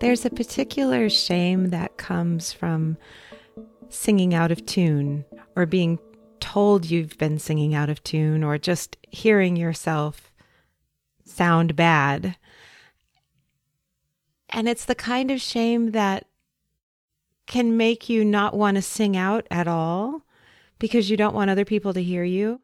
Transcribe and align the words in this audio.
There's 0.00 0.24
a 0.24 0.30
particular 0.30 1.10
shame 1.10 1.70
that 1.70 1.98
comes 1.98 2.54
from 2.54 2.96
singing 3.90 4.32
out 4.32 4.50
of 4.50 4.64
tune 4.64 5.26
or 5.54 5.66
being 5.66 5.98
told 6.40 6.86
you've 6.86 7.18
been 7.18 7.38
singing 7.38 7.74
out 7.74 7.90
of 7.90 8.02
tune 8.02 8.42
or 8.42 8.56
just 8.56 8.96
hearing 9.10 9.56
yourself 9.56 10.32
sound 11.26 11.76
bad. 11.76 12.36
And 14.48 14.68
it's 14.68 14.86
the 14.86 14.94
kind 14.94 15.30
of 15.30 15.40
shame 15.40 15.90
that 15.90 16.26
can 17.46 17.76
make 17.76 18.08
you 18.08 18.24
not 18.24 18.54
want 18.54 18.76
to 18.76 18.82
sing 18.82 19.18
out 19.18 19.46
at 19.50 19.68
all 19.68 20.22
because 20.78 21.10
you 21.10 21.16
don't 21.18 21.34
want 21.34 21.50
other 21.50 21.66
people 21.66 21.92
to 21.92 22.02
hear 22.02 22.24
you. 22.24 22.62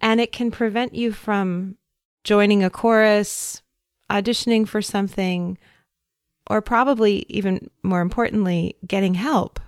And 0.00 0.20
it 0.20 0.32
can 0.32 0.50
prevent 0.50 0.94
you 0.94 1.12
from 1.12 1.76
joining 2.24 2.64
a 2.64 2.70
chorus, 2.70 3.62
auditioning 4.10 4.66
for 4.66 4.82
something, 4.82 5.58
or 6.48 6.60
probably 6.60 7.24
even 7.28 7.70
more 7.82 8.00
importantly, 8.00 8.76
getting 8.86 9.14
help. 9.14 9.60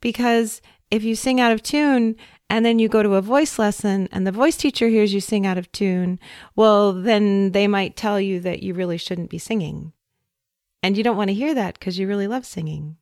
Because 0.00 0.60
if 0.90 1.04
you 1.04 1.14
sing 1.14 1.40
out 1.40 1.52
of 1.52 1.62
tune 1.62 2.16
and 2.48 2.64
then 2.64 2.78
you 2.78 2.88
go 2.88 3.02
to 3.02 3.14
a 3.14 3.22
voice 3.22 3.58
lesson 3.58 4.08
and 4.10 4.26
the 4.26 4.32
voice 4.32 4.56
teacher 4.56 4.88
hears 4.88 5.12
you 5.12 5.20
sing 5.20 5.46
out 5.46 5.58
of 5.58 5.70
tune, 5.72 6.18
well, 6.56 6.92
then 6.92 7.52
they 7.52 7.66
might 7.66 7.96
tell 7.96 8.20
you 8.20 8.40
that 8.40 8.62
you 8.62 8.74
really 8.74 8.96
shouldn't 8.96 9.30
be 9.30 9.38
singing. 9.38 9.92
And 10.82 10.96
you 10.96 11.02
don't 11.02 11.16
want 11.16 11.28
to 11.28 11.34
hear 11.34 11.54
that 11.54 11.78
because 11.78 11.98
you 11.98 12.06
really 12.06 12.28
love 12.28 12.46
singing. 12.46 12.96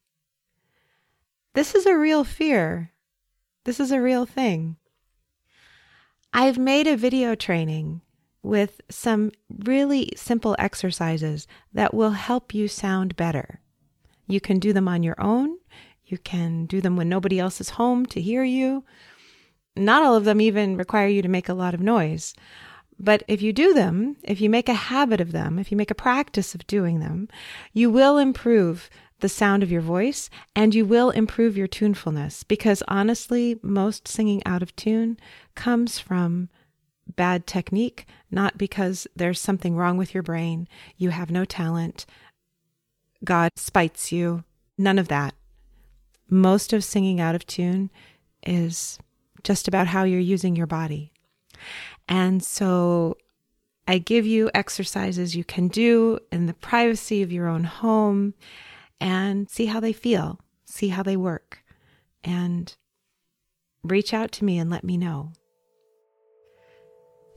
This 1.54 1.74
is 1.74 1.86
a 1.86 1.96
real 1.96 2.24
fear. 2.24 2.92
This 3.64 3.80
is 3.80 3.92
a 3.92 4.00
real 4.00 4.26
thing. 4.26 4.76
I've 6.32 6.58
made 6.58 6.86
a 6.86 6.96
video 6.96 7.34
training 7.34 8.02
with 8.42 8.80
some 8.88 9.32
really 9.64 10.10
simple 10.16 10.54
exercises 10.58 11.46
that 11.72 11.94
will 11.94 12.10
help 12.10 12.54
you 12.54 12.68
sound 12.68 13.16
better. 13.16 13.60
You 14.28 14.40
can 14.40 14.58
do 14.58 14.72
them 14.72 14.88
on 14.88 15.02
your 15.02 15.20
own. 15.20 15.58
You 16.04 16.18
can 16.18 16.66
do 16.66 16.80
them 16.80 16.96
when 16.96 17.08
nobody 17.08 17.38
else 17.38 17.60
is 17.60 17.70
home 17.70 18.06
to 18.06 18.20
hear 18.20 18.44
you. 18.44 18.84
Not 19.76 20.02
all 20.02 20.14
of 20.14 20.24
them 20.24 20.40
even 20.40 20.76
require 20.76 21.08
you 21.08 21.22
to 21.22 21.28
make 21.28 21.48
a 21.48 21.54
lot 21.54 21.74
of 21.74 21.80
noise. 21.80 22.34
But 22.98 23.22
if 23.28 23.42
you 23.42 23.52
do 23.52 23.74
them, 23.74 24.16
if 24.22 24.40
you 24.40 24.48
make 24.48 24.68
a 24.68 24.74
habit 24.74 25.20
of 25.20 25.32
them, 25.32 25.58
if 25.58 25.70
you 25.70 25.76
make 25.76 25.90
a 25.90 25.94
practice 25.94 26.54
of 26.54 26.66
doing 26.66 27.00
them, 27.00 27.28
you 27.72 27.90
will 27.90 28.16
improve 28.16 28.88
the 29.20 29.28
sound 29.28 29.62
of 29.62 29.70
your 29.70 29.80
voice 29.80 30.30
and 30.54 30.74
you 30.74 30.84
will 30.84 31.10
improve 31.10 31.56
your 31.56 31.66
tunefulness 31.66 32.42
because 32.44 32.82
honestly, 32.88 33.58
most 33.62 34.08
singing 34.08 34.42
out 34.46 34.62
of 34.62 34.74
tune 34.76 35.18
comes 35.54 35.98
from 35.98 36.48
bad 37.14 37.46
technique, 37.46 38.06
not 38.30 38.58
because 38.58 39.06
there's 39.14 39.40
something 39.40 39.76
wrong 39.76 39.96
with 39.96 40.14
your 40.14 40.22
brain, 40.22 40.68
you 40.96 41.10
have 41.10 41.30
no 41.30 41.44
talent, 41.44 42.06
God 43.24 43.52
spites 43.56 44.12
you, 44.12 44.44
none 44.76 44.98
of 44.98 45.08
that. 45.08 45.34
Most 46.28 46.72
of 46.72 46.84
singing 46.84 47.20
out 47.20 47.34
of 47.34 47.46
tune 47.46 47.90
is 48.44 48.98
just 49.44 49.68
about 49.68 49.86
how 49.86 50.04
you're 50.04 50.20
using 50.20 50.56
your 50.56 50.66
body. 50.66 51.12
And 52.08 52.42
so 52.42 53.16
I 53.88 53.98
give 53.98 54.26
you 54.26 54.50
exercises 54.52 55.36
you 55.36 55.44
can 55.44 55.68
do 55.68 56.18
in 56.32 56.46
the 56.46 56.54
privacy 56.54 57.22
of 57.22 57.32
your 57.32 57.46
own 57.46 57.64
home 57.64 58.34
and 59.00 59.48
see 59.48 59.66
how 59.66 59.78
they 59.78 59.92
feel, 59.92 60.40
see 60.64 60.88
how 60.88 61.02
they 61.02 61.16
work, 61.16 61.62
and 62.24 62.74
reach 63.84 64.12
out 64.12 64.32
to 64.32 64.44
me 64.44 64.58
and 64.58 64.68
let 64.68 64.82
me 64.82 64.96
know. 64.96 65.32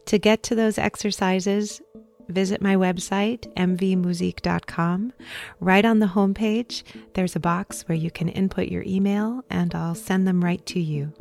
To 0.10 0.18
get 0.18 0.42
to 0.42 0.56
those 0.56 0.80
exercises, 0.80 1.84
visit 2.30 2.64
my 2.64 2.76
website, 2.76 3.42
mvmusik.com. 3.54 5.14
Right 5.60 5.86
on 5.86 6.00
the 6.00 6.08
homepage, 6.08 6.82
there's 7.14 7.36
a 7.36 7.40
box 7.40 7.84
where 7.88 7.96
you 7.96 8.10
can 8.10 8.28
input 8.28 8.70
your 8.70 8.82
email 8.88 9.44
and 9.52 9.76
I'll 9.76 9.94
send 9.94 10.28
them 10.28 10.44
right 10.44 10.66
to 10.66 10.80
you. 10.80 11.14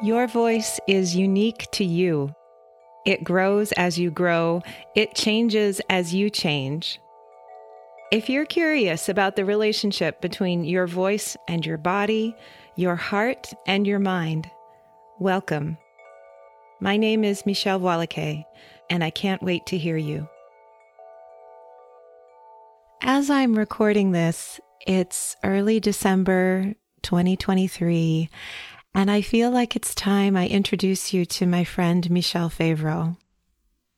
Your 0.00 0.28
voice 0.28 0.78
is 0.86 1.16
unique 1.16 1.66
to 1.72 1.84
you. 1.84 2.32
It 3.04 3.24
grows 3.24 3.72
as 3.72 3.98
you 3.98 4.12
grow, 4.12 4.62
it 4.94 5.16
changes 5.16 5.80
as 5.90 6.14
you 6.14 6.30
change. 6.30 7.00
If 8.12 8.30
you're 8.30 8.46
curious 8.46 9.08
about 9.08 9.34
the 9.34 9.44
relationship 9.44 10.20
between 10.20 10.62
your 10.62 10.86
voice 10.86 11.36
and 11.48 11.66
your 11.66 11.78
body, 11.78 12.36
your 12.76 12.94
heart 12.94 13.52
and 13.66 13.88
your 13.88 13.98
mind, 13.98 14.48
welcome. 15.18 15.76
My 16.80 16.96
name 16.96 17.24
is 17.24 17.42
Michèle 17.42 17.80
Voillequé, 17.80 18.44
and 18.88 19.02
I 19.02 19.10
can't 19.10 19.42
wait 19.42 19.66
to 19.66 19.76
hear 19.76 19.96
you. 19.96 20.28
As 23.02 23.30
I'm 23.30 23.58
recording 23.58 24.12
this, 24.12 24.60
it's 24.86 25.34
early 25.42 25.80
December 25.80 26.74
2023, 27.02 28.30
and 28.94 29.10
I 29.10 29.20
feel 29.20 29.50
like 29.50 29.76
it's 29.76 29.94
time 29.94 30.36
I 30.36 30.48
introduce 30.48 31.12
you 31.12 31.24
to 31.26 31.46
my 31.46 31.64
friend 31.64 32.10
Michelle 32.10 32.50
Favreault. 32.50 33.16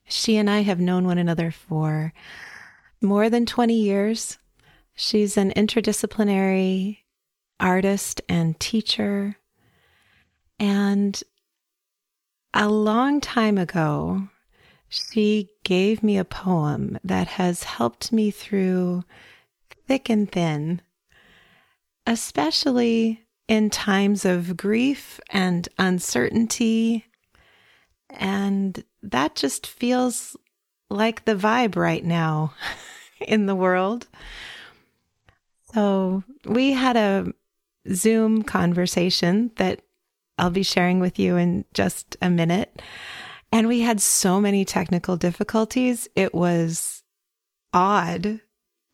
She 0.04 0.36
and 0.36 0.50
I 0.50 0.60
have 0.62 0.80
known 0.80 1.06
one 1.06 1.18
another 1.18 1.50
for 1.50 2.12
more 3.00 3.30
than 3.30 3.46
20 3.46 3.74
years. 3.74 4.38
She's 4.94 5.36
an 5.36 5.52
interdisciplinary 5.52 6.98
artist 7.58 8.20
and 8.28 8.58
teacher. 8.58 9.36
And 10.58 11.22
a 12.52 12.68
long 12.68 13.20
time 13.20 13.56
ago, 13.56 14.28
she 14.88 15.48
gave 15.62 16.02
me 16.02 16.18
a 16.18 16.24
poem 16.24 16.98
that 17.04 17.28
has 17.28 17.62
helped 17.62 18.12
me 18.12 18.30
through 18.30 19.04
thick 19.86 20.10
and 20.10 20.30
thin, 20.30 20.82
especially 22.06 23.24
in 23.50 23.68
times 23.68 24.24
of 24.24 24.56
grief 24.56 25.18
and 25.28 25.68
uncertainty. 25.76 27.04
And 28.08 28.84
that 29.02 29.34
just 29.34 29.66
feels 29.66 30.36
like 30.88 31.24
the 31.24 31.34
vibe 31.34 31.74
right 31.74 32.04
now 32.04 32.54
in 33.20 33.46
the 33.46 33.56
world. 33.56 34.06
So 35.74 36.22
we 36.44 36.70
had 36.70 36.96
a 36.96 37.32
Zoom 37.92 38.44
conversation 38.44 39.50
that 39.56 39.82
I'll 40.38 40.50
be 40.50 40.62
sharing 40.62 41.00
with 41.00 41.18
you 41.18 41.36
in 41.36 41.64
just 41.74 42.16
a 42.22 42.30
minute. 42.30 42.80
And 43.50 43.66
we 43.66 43.80
had 43.80 44.00
so 44.00 44.40
many 44.40 44.64
technical 44.64 45.16
difficulties. 45.16 46.06
It 46.14 46.32
was 46.32 47.02
odd. 47.72 48.42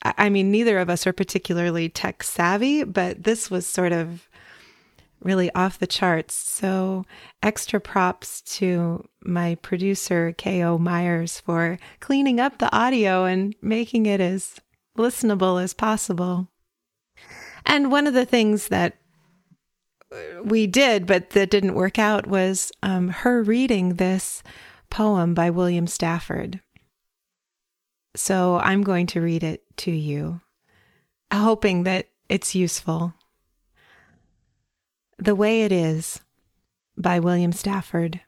I 0.03 0.31
mean, 0.31 0.51
neither 0.51 0.79
of 0.79 0.89
us 0.89 1.07
are 1.07 1.13
particularly 1.13 1.91
tech 1.91 2.23
savvy, 2.23 2.85
but 2.85 3.25
this 3.25 3.51
was 3.51 3.67
sort 3.67 3.93
of 3.93 4.27
really 5.21 5.53
off 5.55 5.79
the 5.79 5.87
charts. 5.87 6.35
So, 6.35 7.05
extra 7.43 7.81
props 7.81 8.43
to 8.57 9.09
my 9.25 9.57
producer, 9.57 10.35
K.O. 10.37 10.79
Myers, 10.79 11.41
for 11.41 11.79
cleaning 12.01 12.41
up 12.41 12.59
the 12.59 12.75
audio 12.75 13.25
and 13.25 13.55
making 13.61 14.07
it 14.07 14.21
as 14.21 14.61
listenable 14.97 15.63
as 15.63 15.75
possible. 15.75 16.49
And 17.65 17.91
one 17.91 18.07
of 18.07 18.15
the 18.15 18.27
things 18.27 18.69
that 18.69 18.97
we 20.45 20.67
did, 20.67 21.07
but 21.07 21.31
that 21.31 21.51
didn't 21.51 21.75
work 21.75 21.99
out, 21.99 22.27
was 22.27 22.73
um, 22.83 23.09
her 23.09 23.43
reading 23.43 23.95
this 23.95 24.43
poem 24.91 25.35
by 25.35 25.51
William 25.51 25.87
Stafford. 25.87 26.61
So 28.15 28.59
I'm 28.59 28.83
going 28.83 29.07
to 29.09 29.21
read 29.21 29.43
it 29.43 29.63
to 29.79 29.91
you, 29.91 30.41
hoping 31.33 31.83
that 31.83 32.09
it's 32.29 32.55
useful. 32.55 33.15
The 35.19 35.35
Way 35.35 35.63
It 35.63 35.73
Is 35.73 36.21
by 36.95 37.21
William 37.21 37.51
Stafford. 37.51 38.21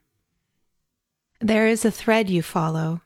There 1.39 1.67
is 1.67 1.85
a 1.85 1.91
thread 1.91 2.31
you 2.31 2.41
follow. 2.43 3.03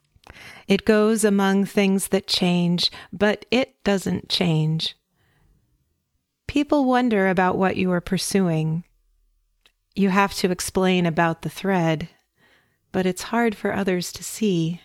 It 0.68 0.84
goes 0.84 1.24
among 1.24 1.64
things 1.64 2.08
that 2.08 2.28
change, 2.28 2.92
but 3.12 3.44
it 3.50 3.82
doesn't 3.82 4.28
change. 4.28 4.96
People 6.46 6.84
wonder 6.84 7.28
about 7.28 7.58
what 7.58 7.76
you 7.76 7.90
are 7.90 8.00
pursuing. 8.00 8.84
You 9.96 10.10
have 10.10 10.32
to 10.34 10.52
explain 10.52 11.04
about 11.04 11.42
the 11.42 11.50
thread, 11.50 12.08
but 12.92 13.04
it's 13.04 13.22
hard 13.22 13.56
for 13.56 13.74
others 13.74 14.12
to 14.12 14.22
see. 14.22 14.80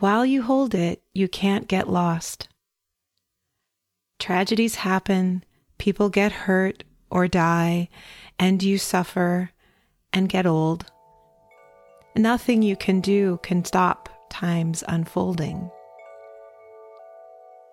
While 0.00 0.26
you 0.26 0.42
hold 0.42 0.74
it, 0.74 1.04
you 1.14 1.28
can't 1.28 1.68
get 1.68 1.88
lost. 1.88 2.48
Tragedies 4.18 4.74
happen, 4.74 5.44
people 5.78 6.08
get 6.08 6.32
hurt 6.32 6.82
or 7.10 7.28
die, 7.28 7.88
and 8.38 8.62
you 8.62 8.78
suffer 8.78 9.50
and 10.12 10.28
get 10.28 10.46
old 10.46 10.90
Nothing 12.16 12.62
you 12.62 12.74
can 12.74 13.00
do 13.00 13.38
can 13.42 13.64
stop 13.64 14.08
time's 14.30 14.82
unfolding. 14.88 15.70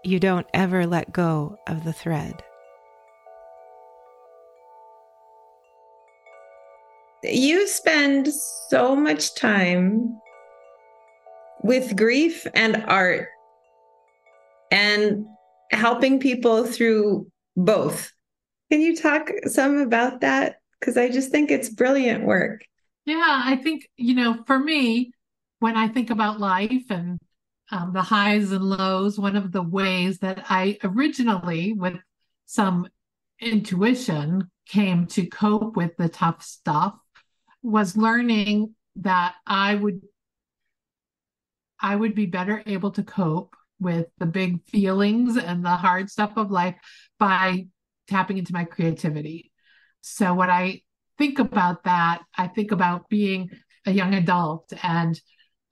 You 0.04 0.20
don't 0.20 0.46
ever 0.54 0.86
let 0.86 1.12
go 1.12 1.58
of 1.68 1.84
the 1.84 1.92
thread. 1.92 2.44
You 7.24 7.68
spend 7.68 8.30
so 8.70 8.96
much 8.96 9.34
time 9.34 10.20
with 11.64 11.98
grief 11.98 12.46
and 12.54 12.86
art 12.88 13.28
and 14.70 15.26
helping 15.72 16.20
people 16.20 16.64
through 16.64 17.30
both. 17.56 18.14
Can 18.72 18.82
you 18.82 18.96
talk 18.96 19.30
some 19.46 19.78
about 19.78 20.22
that? 20.22 20.60
Because 20.80 20.98
I 20.98 21.10
just 21.10 21.32
think 21.32 21.52
it's 21.52 21.70
brilliant 21.70 22.26
work. 22.26 22.64
Yeah, 23.06 23.42
I 23.46 23.56
think, 23.56 23.88
you 23.96 24.14
know, 24.14 24.44
for 24.46 24.60
me, 24.60 25.12
when 25.60 25.78
I 25.78 25.88
think 25.88 26.10
about 26.10 26.40
life 26.40 26.86
and 26.90 27.20
um, 27.72 27.94
the 27.94 28.02
highs 28.02 28.52
and 28.52 28.64
lows, 28.64 29.18
one 29.18 29.36
of 29.36 29.52
the 29.52 29.64
ways 29.64 30.20
that 30.20 30.46
I 30.50 30.78
originally, 30.84 31.74
with 31.74 31.96
some 32.46 32.88
intuition, 33.40 34.52
came 34.68 35.08
to 35.08 35.26
cope 35.26 35.78
with 35.78 35.96
the 35.98 36.10
tough 36.10 36.44
stuff 36.44 36.96
was 37.64 37.98
learning 37.98 38.76
that 38.98 39.36
I 39.46 39.76
would 39.76 40.02
I 41.80 41.96
would 41.96 42.16
be 42.16 42.26
better 42.26 42.64
able 42.66 42.92
to 42.92 43.04
cope 43.04 43.56
with 43.80 44.08
the 44.18 44.26
big 44.26 44.64
feelings 44.68 45.38
and 45.38 45.64
the 45.64 45.76
hard 45.76 46.10
stuff 46.10 46.34
of 46.36 46.50
life 46.50 46.76
by 47.20 47.68
tapping 48.08 48.38
into 48.38 48.54
my 48.54 48.64
creativity. 48.64 49.52
So 50.02 50.34
when 50.34 50.50
I 50.50 50.82
think 51.18 51.40
about 51.40 51.84
that, 51.84 52.22
I 52.38 52.48
think 52.48 52.72
about 52.72 53.10
being 53.10 53.50
a 53.86 53.92
young 53.92 54.14
adult 54.14 54.72
and 54.84 55.20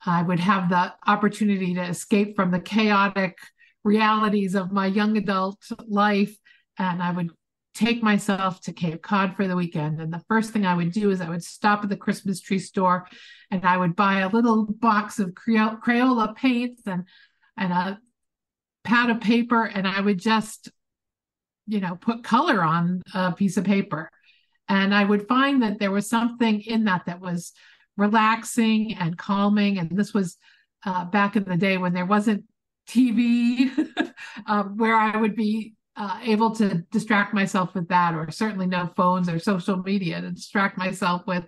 I 0.05 0.21
would 0.21 0.39
have 0.39 0.69
the 0.69 0.93
opportunity 1.07 1.73
to 1.73 1.83
escape 1.83 2.35
from 2.35 2.51
the 2.51 2.59
chaotic 2.59 3.37
realities 3.83 4.55
of 4.55 4.71
my 4.71 4.87
young 4.87 5.17
adult 5.17 5.59
life 5.87 6.35
and 6.77 7.01
I 7.01 7.11
would 7.11 7.29
take 7.73 8.01
myself 8.01 8.61
to 8.61 8.73
Cape 8.73 9.01
Cod 9.01 9.35
for 9.35 9.47
the 9.47 9.55
weekend. 9.55 9.99
And 9.99 10.11
the 10.11 10.23
first 10.29 10.51
thing 10.51 10.65
I 10.65 10.75
would 10.75 10.91
do 10.91 11.11
is 11.11 11.19
I 11.19 11.29
would 11.29 11.43
stop 11.43 11.83
at 11.83 11.89
the 11.89 11.97
Christmas 11.97 12.39
tree 12.39 12.59
store 12.59 13.07
and 13.51 13.65
I 13.65 13.77
would 13.77 13.95
buy 13.95 14.19
a 14.19 14.29
little 14.29 14.65
box 14.65 15.19
of 15.19 15.33
Crayola 15.33 16.35
paints 16.35 16.83
and 16.85 17.03
and 17.57 17.73
a 17.73 17.99
pad 18.83 19.09
of 19.09 19.19
paper 19.19 19.65
and 19.65 19.87
I 19.87 19.99
would 19.99 20.19
just, 20.19 20.69
you 21.67 21.79
know, 21.79 21.95
put 21.95 22.23
color 22.23 22.63
on 22.63 23.01
a 23.13 23.31
piece 23.31 23.57
of 23.57 23.63
paper. 23.63 24.09
And 24.67 24.93
I 24.93 25.03
would 25.03 25.27
find 25.27 25.61
that 25.61 25.79
there 25.79 25.91
was 25.91 26.09
something 26.09 26.61
in 26.61 26.85
that 26.85 27.05
that 27.05 27.19
was 27.19 27.53
relaxing 27.97 28.95
and 28.95 29.17
calming. 29.17 29.77
And 29.77 29.89
this 29.91 30.13
was 30.13 30.37
uh, 30.85 31.05
back 31.05 31.35
in 31.35 31.43
the 31.43 31.57
day 31.57 31.77
when 31.77 31.93
there 31.93 32.05
wasn't 32.05 32.45
TV, 32.89 33.71
uh, 34.47 34.63
where 34.75 34.95
I 34.95 35.17
would 35.17 35.35
be 35.35 35.75
uh, 35.95 36.19
able 36.23 36.51
to 36.55 36.83
distract 36.91 37.33
myself 37.33 37.73
with 37.73 37.87
that, 37.87 38.13
or 38.13 38.29
certainly 38.31 38.67
no 38.67 38.91
phones 38.95 39.29
or 39.29 39.39
social 39.39 39.77
media 39.77 40.21
to 40.21 40.31
distract 40.31 40.77
myself 40.77 41.25
with. 41.25 41.45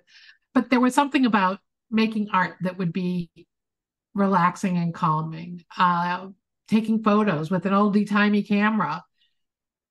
But 0.53 0.69
there 0.69 0.79
was 0.79 0.95
something 0.95 1.25
about 1.25 1.59
making 1.91 2.29
art 2.33 2.55
that 2.61 2.77
would 2.77 2.93
be 2.93 3.29
relaxing 4.13 4.77
and 4.77 4.93
calming. 4.93 5.63
Uh, 5.77 6.27
taking 6.67 7.03
photos 7.03 7.49
with 7.49 7.65
an 7.65 7.73
oldie 7.73 8.07
timey 8.07 8.43
camera, 8.43 9.03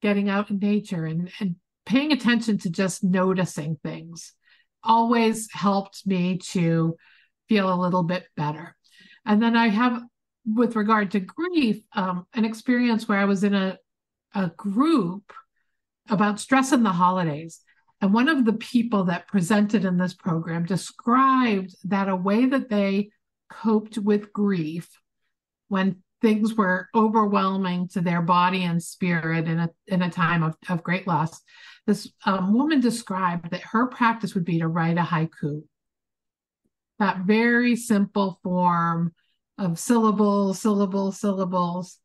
getting 0.03 0.29
out 0.29 0.51
in 0.51 0.59
nature 0.59 1.05
and, 1.05 1.31
and 1.41 1.57
paying 1.85 2.13
attention 2.13 2.59
to 2.59 2.71
just 2.71 3.05
noticing 3.05 3.77
things 3.77 4.33
always 4.83 5.49
helped 5.53 6.07
me 6.07 6.39
to 6.39 6.97
feel 7.49 7.73
a 7.73 7.81
little 7.81 8.03
bit 8.03 8.25
better. 8.37 8.77
And 9.25 9.43
then 9.43 9.57
I 9.57 9.69
have, 9.69 10.03
with 10.47 10.77
regard 10.77 11.11
to 11.13 11.21
grief, 11.21 11.81
um, 11.95 12.27
an 12.35 12.45
experience 12.45 13.09
where 13.09 13.19
I 13.19 13.25
was 13.25 13.43
in 13.45 13.55
a, 13.55 13.79
a 14.35 14.49
group 14.57 15.33
about 16.09 16.41
stress 16.41 16.73
in 16.73 16.83
the 16.83 16.93
holidays. 16.93 17.61
And 18.01 18.13
one 18.13 18.29
of 18.29 18.45
the 18.45 18.53
people 18.53 19.05
that 19.05 19.27
presented 19.27 19.85
in 19.85 19.97
this 19.97 20.15
program 20.15 20.65
described 20.65 21.75
that 21.85 22.09
a 22.09 22.17
way 22.17 22.47
that 22.47 22.69
they 22.69 23.11
coped 23.51 23.99
with 23.99 24.33
grief 24.33 24.89
when 25.69 26.03
things 26.23 26.55
were 26.55 26.89
overwhelming 26.95 27.89
to 27.89 28.01
their 28.01 28.23
body 28.23 28.65
and 28.65 28.83
spirit 28.83 29.47
in 29.47 29.59
a 29.59 29.71
in 29.87 30.03
a 30.03 30.11
time 30.11 30.43
of, 30.43 30.57
of 30.69 30.83
great 30.83 31.07
loss. 31.07 31.41
This 31.87 32.11
um, 32.25 32.53
woman 32.55 32.81
described 32.81 33.51
that 33.51 33.63
her 33.63 33.87
practice 33.87 34.35
would 34.35 34.45
be 34.45 34.59
to 34.59 34.69
write 34.69 34.99
a 34.99 35.03
haiku. 35.03 35.63
That 36.99 37.19
very 37.27 37.77
simple 37.77 38.41
form 38.43 39.13
of 39.59 39.79
syllables, 39.79 40.61
syllables, 40.61 41.21
syllables, 41.21 41.99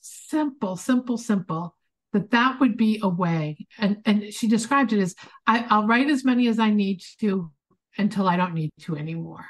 simple, 0.00 0.76
simple, 0.76 1.18
simple. 1.18 1.76
That 2.12 2.30
that 2.30 2.60
would 2.60 2.76
be 2.76 3.00
a 3.02 3.08
way, 3.08 3.66
and 3.78 4.02
and 4.04 4.34
she 4.34 4.46
described 4.46 4.92
it 4.92 5.00
as 5.00 5.14
I, 5.46 5.64
I'll 5.70 5.86
write 5.86 6.10
as 6.10 6.24
many 6.24 6.46
as 6.48 6.58
I 6.58 6.68
need 6.68 7.00
to 7.20 7.50
until 7.96 8.28
I 8.28 8.36
don't 8.36 8.52
need 8.52 8.70
to 8.82 8.96
anymore. 8.96 9.46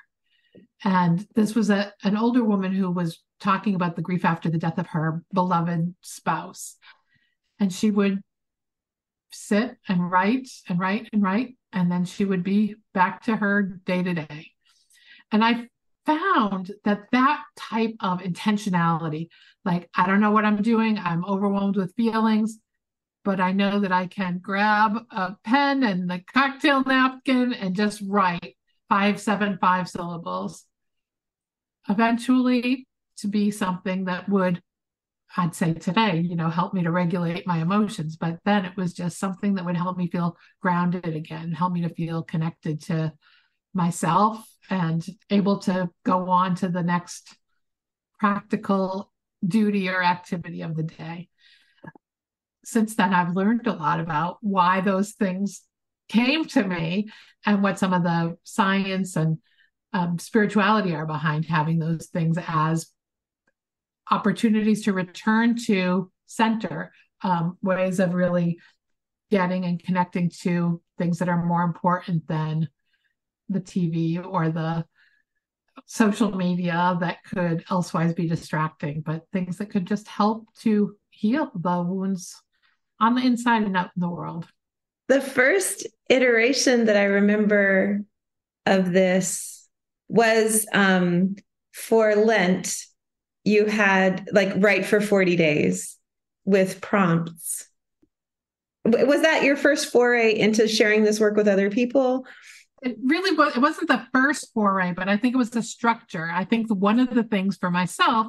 And 0.85 1.27
this 1.35 1.55
was 1.55 1.71
a 1.71 1.93
an 2.03 2.17
older 2.17 2.45
woman 2.45 2.73
who 2.73 2.91
was 2.91 3.21
talking 3.41 3.75
about 3.75 3.97
the 3.97 4.03
grief 4.03 4.25
after 4.25 4.51
the 4.51 4.59
death 4.59 4.79
of 4.79 4.89
her 4.89 5.23
beloved 5.33 5.95
spouse. 6.01 6.77
And 7.59 7.73
she 7.73 7.91
would 7.91 8.21
sit 9.31 9.77
and 9.89 10.11
write 10.11 10.49
and 10.69 10.79
write 10.79 11.09
and 11.13 11.23
write. 11.23 11.57
And 11.73 11.91
then 11.91 12.05
she 12.05 12.25
would 12.25 12.43
be 12.43 12.77
back 12.95 13.23
to 13.25 13.37
her 13.37 13.63
day 13.63 14.03
to 14.03 14.15
day. 14.15 14.51
And 15.31 15.45
I 15.45 15.69
found 16.05 16.73
that 16.85 17.05
that 17.13 17.43
type 17.57 17.95
of 18.01 18.21
intentionality, 18.21 19.29
like, 19.65 19.89
I 19.97 20.07
don't 20.07 20.21
know 20.21 20.33
what 20.33 20.45
I'm 20.45 20.63
doing, 20.63 20.99
I'm 20.99 21.25
overwhelmed 21.25 21.77
with 21.77 21.95
feelings, 21.95 22.59
but 23.25 23.41
I 23.41 23.53
know 23.53 23.81
that 23.81 23.93
I 23.93 24.07
can 24.07 24.39
grab 24.39 24.99
a 25.11 25.37
pen 25.45 25.85
and 25.85 26.11
the 26.11 26.23
cocktail 26.33 26.83
napkin 26.83 27.53
and 27.55 27.77
just 27.77 28.03
write 28.07 28.57
five, 28.89 29.21
seven, 29.21 29.59
five 29.61 29.89
syllables. 29.89 30.67
Eventually, 31.89 32.87
to 33.19 33.29
be 33.29 33.51
something 33.51 34.05
that 34.07 34.29
would 34.29 34.63
I'd 35.37 35.55
say 35.55 35.73
today, 35.73 36.21
you 36.21 36.37
know, 36.37 36.51
help 36.51 36.75
me 36.75 36.83
to 36.83 36.91
regulate 36.91 37.47
my 37.47 37.59
emotions. 37.59 38.17
But 38.17 38.39
then 38.45 38.67
it 38.67 38.77
was 38.77 38.93
just 38.93 39.19
something 39.19 39.55
that 39.55 39.65
would 39.65 39.77
help 39.77 39.97
me 39.97 40.09
feel 40.09 40.37
grounded 40.61 41.07
again, 41.07 41.53
help 41.53 41.73
me 41.73 41.83
to 41.83 41.89
feel 41.89 42.23
connected 42.23 42.83
to 42.83 43.15
myself 43.73 44.47
and 44.69 45.05
able 45.31 45.59
to 45.61 45.89
go 46.05 46.29
on 46.29 46.55
to 46.57 46.69
the 46.69 46.83
next 46.83 47.35
practical 48.21 49.11
duty 49.47 49.89
or 49.89 50.03
activity 50.03 50.61
of 50.63 50.77
the 50.77 50.83
day. 50.83 51.29
Since 52.65 52.95
then, 52.95 53.15
I've 53.15 53.35
learned 53.35 53.67
a 53.67 53.73
lot 53.73 54.01
about 54.01 54.37
why 54.43 54.83
those 54.83 55.13
things 55.13 55.63
came 56.09 56.45
to 56.45 56.63
me 56.63 57.09
and 57.47 57.63
what 57.63 57.79
some 57.79 57.95
of 57.95 58.03
the 58.03 58.37
science 58.45 59.17
and 59.17 59.39
um, 59.93 60.19
spirituality 60.19 60.95
are 60.95 61.07
behind 61.07 61.45
having 61.45 61.79
those 61.79 62.07
things 62.07 62.39
as 62.47 62.87
opportunities 64.11 64.85
to 64.85 64.93
return 64.93 65.57
to 65.67 66.11
center, 66.27 66.93
um, 67.23 67.59
ways 67.63 68.01
of 68.01 68.15
really 68.15 68.59
getting 69.31 69.65
and 69.65 69.83
connecting 69.83 70.31
to 70.43 70.81
things 70.99 71.19
that 71.19 71.29
are 71.29 71.45
more 71.45 71.63
important 71.63 72.27
than 72.27 72.69
the 73.49 73.61
TV 73.61 74.25
or 74.25 74.51
the 74.51 74.85
social 75.87 76.35
media 76.37 76.97
that 77.01 77.19
could 77.25 77.65
elsewise 77.71 78.15
be 78.15 78.29
distracting, 78.29 79.01
but 79.01 79.27
things 79.33 79.59
that 79.59 79.71
could 79.71 79.87
just 79.87 80.07
help 80.09 80.47
to 80.61 80.95
heal 81.11 81.51
the 81.55 81.83
wounds 81.83 82.41
on 83.01 83.15
the 83.15 83.23
inside 83.23 83.63
and 83.63 83.77
out 83.77 83.91
in 83.97 84.01
the 84.01 84.09
world. 84.09 84.47
The 85.09 85.21
first 85.21 85.87
iteration 86.09 86.87
that 86.87 86.97
I 86.97 87.05
remember 87.05 88.03
of 88.67 88.93
this 88.93 89.62
was 90.13 90.67
um, 90.73 91.37
for 91.73 92.15
Lent 92.15 92.77
you 93.45 93.67
had 93.67 94.29
like 94.33 94.53
write 94.57 94.87
for 94.87 95.01
40 95.01 95.37
days 95.37 95.99
with 96.45 96.81
prompts. 96.81 97.69
Was 98.85 99.23
that 99.23 99.45
your 99.45 99.57
first 99.57 99.91
foray 99.93 100.37
into 100.37 100.69
sharing 100.69 101.05
this 101.05 101.21
work 101.21 101.37
with 101.37 101.49
other 101.49 101.71
people? 101.71 102.27
It 102.83 102.97
really 103.03 103.37
was. 103.37 103.57
It 103.57 103.61
wasn't 103.61 103.89
the 103.89 104.07
first 104.13 104.53
foray, 104.53 104.93
but 104.93 105.09
I 105.09 105.17
think 105.17 105.35
it 105.35 105.39
was 105.39 105.51
the 105.51 105.63
structure. 105.63 106.29
I 106.33 106.45
think 106.45 106.69
one 106.69 106.99
of 106.99 107.11
the 107.11 107.23
things 107.23 107.57
for 107.57 107.71
myself 107.71 108.29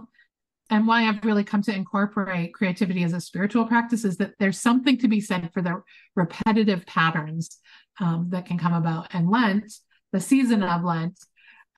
and 0.70 0.88
why 0.88 1.08
I've 1.08 1.26
really 1.26 1.44
come 1.44 1.64
to 1.64 1.76
incorporate 1.76 2.54
creativity 2.54 3.04
as 3.04 3.14
a 3.14 3.22
spiritual 3.22 3.66
practice 3.66 4.06
is 4.06 4.18
that 4.18 4.34
there's 4.40 4.60
something 4.60 4.98
to 5.00 5.08
be 5.08 5.22
said 5.22 5.52
for 5.54 5.62
the 5.62 5.82
repetitive 6.16 6.86
patterns 6.86 7.58
um, 8.00 8.28
that 8.30 8.46
can 8.46 8.58
come 8.58 8.74
about. 8.74 9.08
And 9.12 9.30
Lent, 9.30 9.72
the 10.12 10.20
season 10.20 10.64
of 10.64 10.84
Lent, 10.84 11.20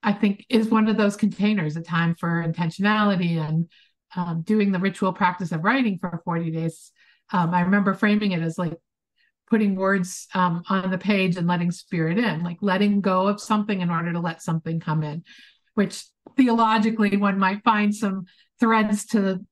I 0.06 0.12
think 0.12 0.46
is 0.48 0.68
one 0.68 0.86
of 0.86 0.96
those 0.96 1.16
containers, 1.16 1.76
a 1.76 1.82
time 1.82 2.14
for 2.14 2.46
intentionality 2.46 3.38
and 3.38 3.68
um, 4.14 4.42
doing 4.42 4.70
the 4.70 4.78
ritual 4.78 5.12
practice 5.12 5.50
of 5.50 5.64
writing 5.64 5.98
for 5.98 6.22
40 6.24 6.52
days. 6.52 6.92
Um, 7.32 7.52
I 7.52 7.62
remember 7.62 7.92
framing 7.92 8.30
it 8.30 8.40
as 8.40 8.56
like 8.56 8.74
putting 9.50 9.74
words 9.74 10.28
um, 10.32 10.62
on 10.68 10.92
the 10.92 10.96
page 10.96 11.36
and 11.36 11.48
letting 11.48 11.72
spirit 11.72 12.18
in, 12.18 12.44
like 12.44 12.58
letting 12.60 13.00
go 13.00 13.26
of 13.26 13.40
something 13.40 13.80
in 13.80 13.90
order 13.90 14.12
to 14.12 14.20
let 14.20 14.42
something 14.42 14.78
come 14.78 15.02
in, 15.02 15.24
which 15.74 16.04
theologically 16.36 17.16
one 17.16 17.38
might 17.38 17.64
find 17.64 17.92
some 17.92 18.26
threads 18.60 19.06
to 19.06 19.44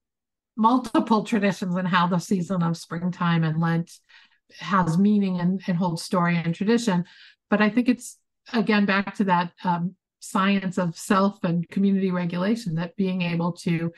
multiple 0.56 1.24
traditions 1.24 1.74
and 1.74 1.88
how 1.88 2.06
the 2.06 2.20
season 2.20 2.62
of 2.62 2.76
springtime 2.76 3.42
and 3.42 3.60
Lent 3.60 3.90
has 4.60 4.96
meaning 4.96 5.40
and, 5.40 5.60
and 5.66 5.76
holds 5.76 6.04
story 6.04 6.36
and 6.36 6.54
tradition. 6.54 7.04
But 7.50 7.60
I 7.60 7.70
think 7.70 7.88
it's 7.88 8.18
again 8.52 8.86
back 8.86 9.16
to 9.16 9.24
that 9.24 9.50
um, 9.64 9.96
science 10.24 10.78
of 10.78 10.96
self 10.96 11.42
and 11.44 11.68
community 11.68 12.10
regulation 12.10 12.74
that 12.76 12.96
being 12.96 13.22
able 13.22 13.52
to 13.52 13.92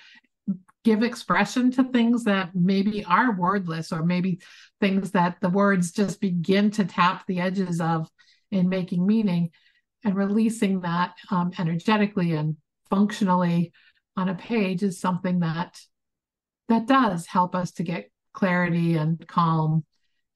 give 0.85 1.03
expression 1.03 1.71
to 1.73 1.83
things 1.83 2.25
that 2.25 2.51
maybe 2.55 3.05
are 3.07 3.33
wordless 3.33 3.91
or 3.91 4.05
maybe 4.05 4.39
things 4.81 5.11
that 5.11 5.37
the 5.41 5.49
words 5.49 5.91
just 5.91 6.21
begin 6.21 6.71
to 6.71 6.85
tap 6.85 7.27
the 7.27 7.41
edges 7.41 7.81
of 7.81 8.09
in 8.53 8.69
making 8.69 9.05
meaning 9.05 9.51
and 10.05 10.15
releasing 10.15 10.81
that 10.81 11.15
um, 11.33 11.51
energetically 11.59 12.33
and 12.33 12.57
functionally 12.89 13.73
on 14.17 14.29
a 14.29 14.35
page 14.35 14.85
is 14.85 15.01
something 15.01 15.41
that 15.41 15.77
that 16.69 16.87
does 16.87 17.27
help 17.27 17.55
us 17.55 17.73
to 17.73 17.83
get 17.83 18.11
clarity 18.33 18.95
and 18.95 19.27
calm 19.27 19.85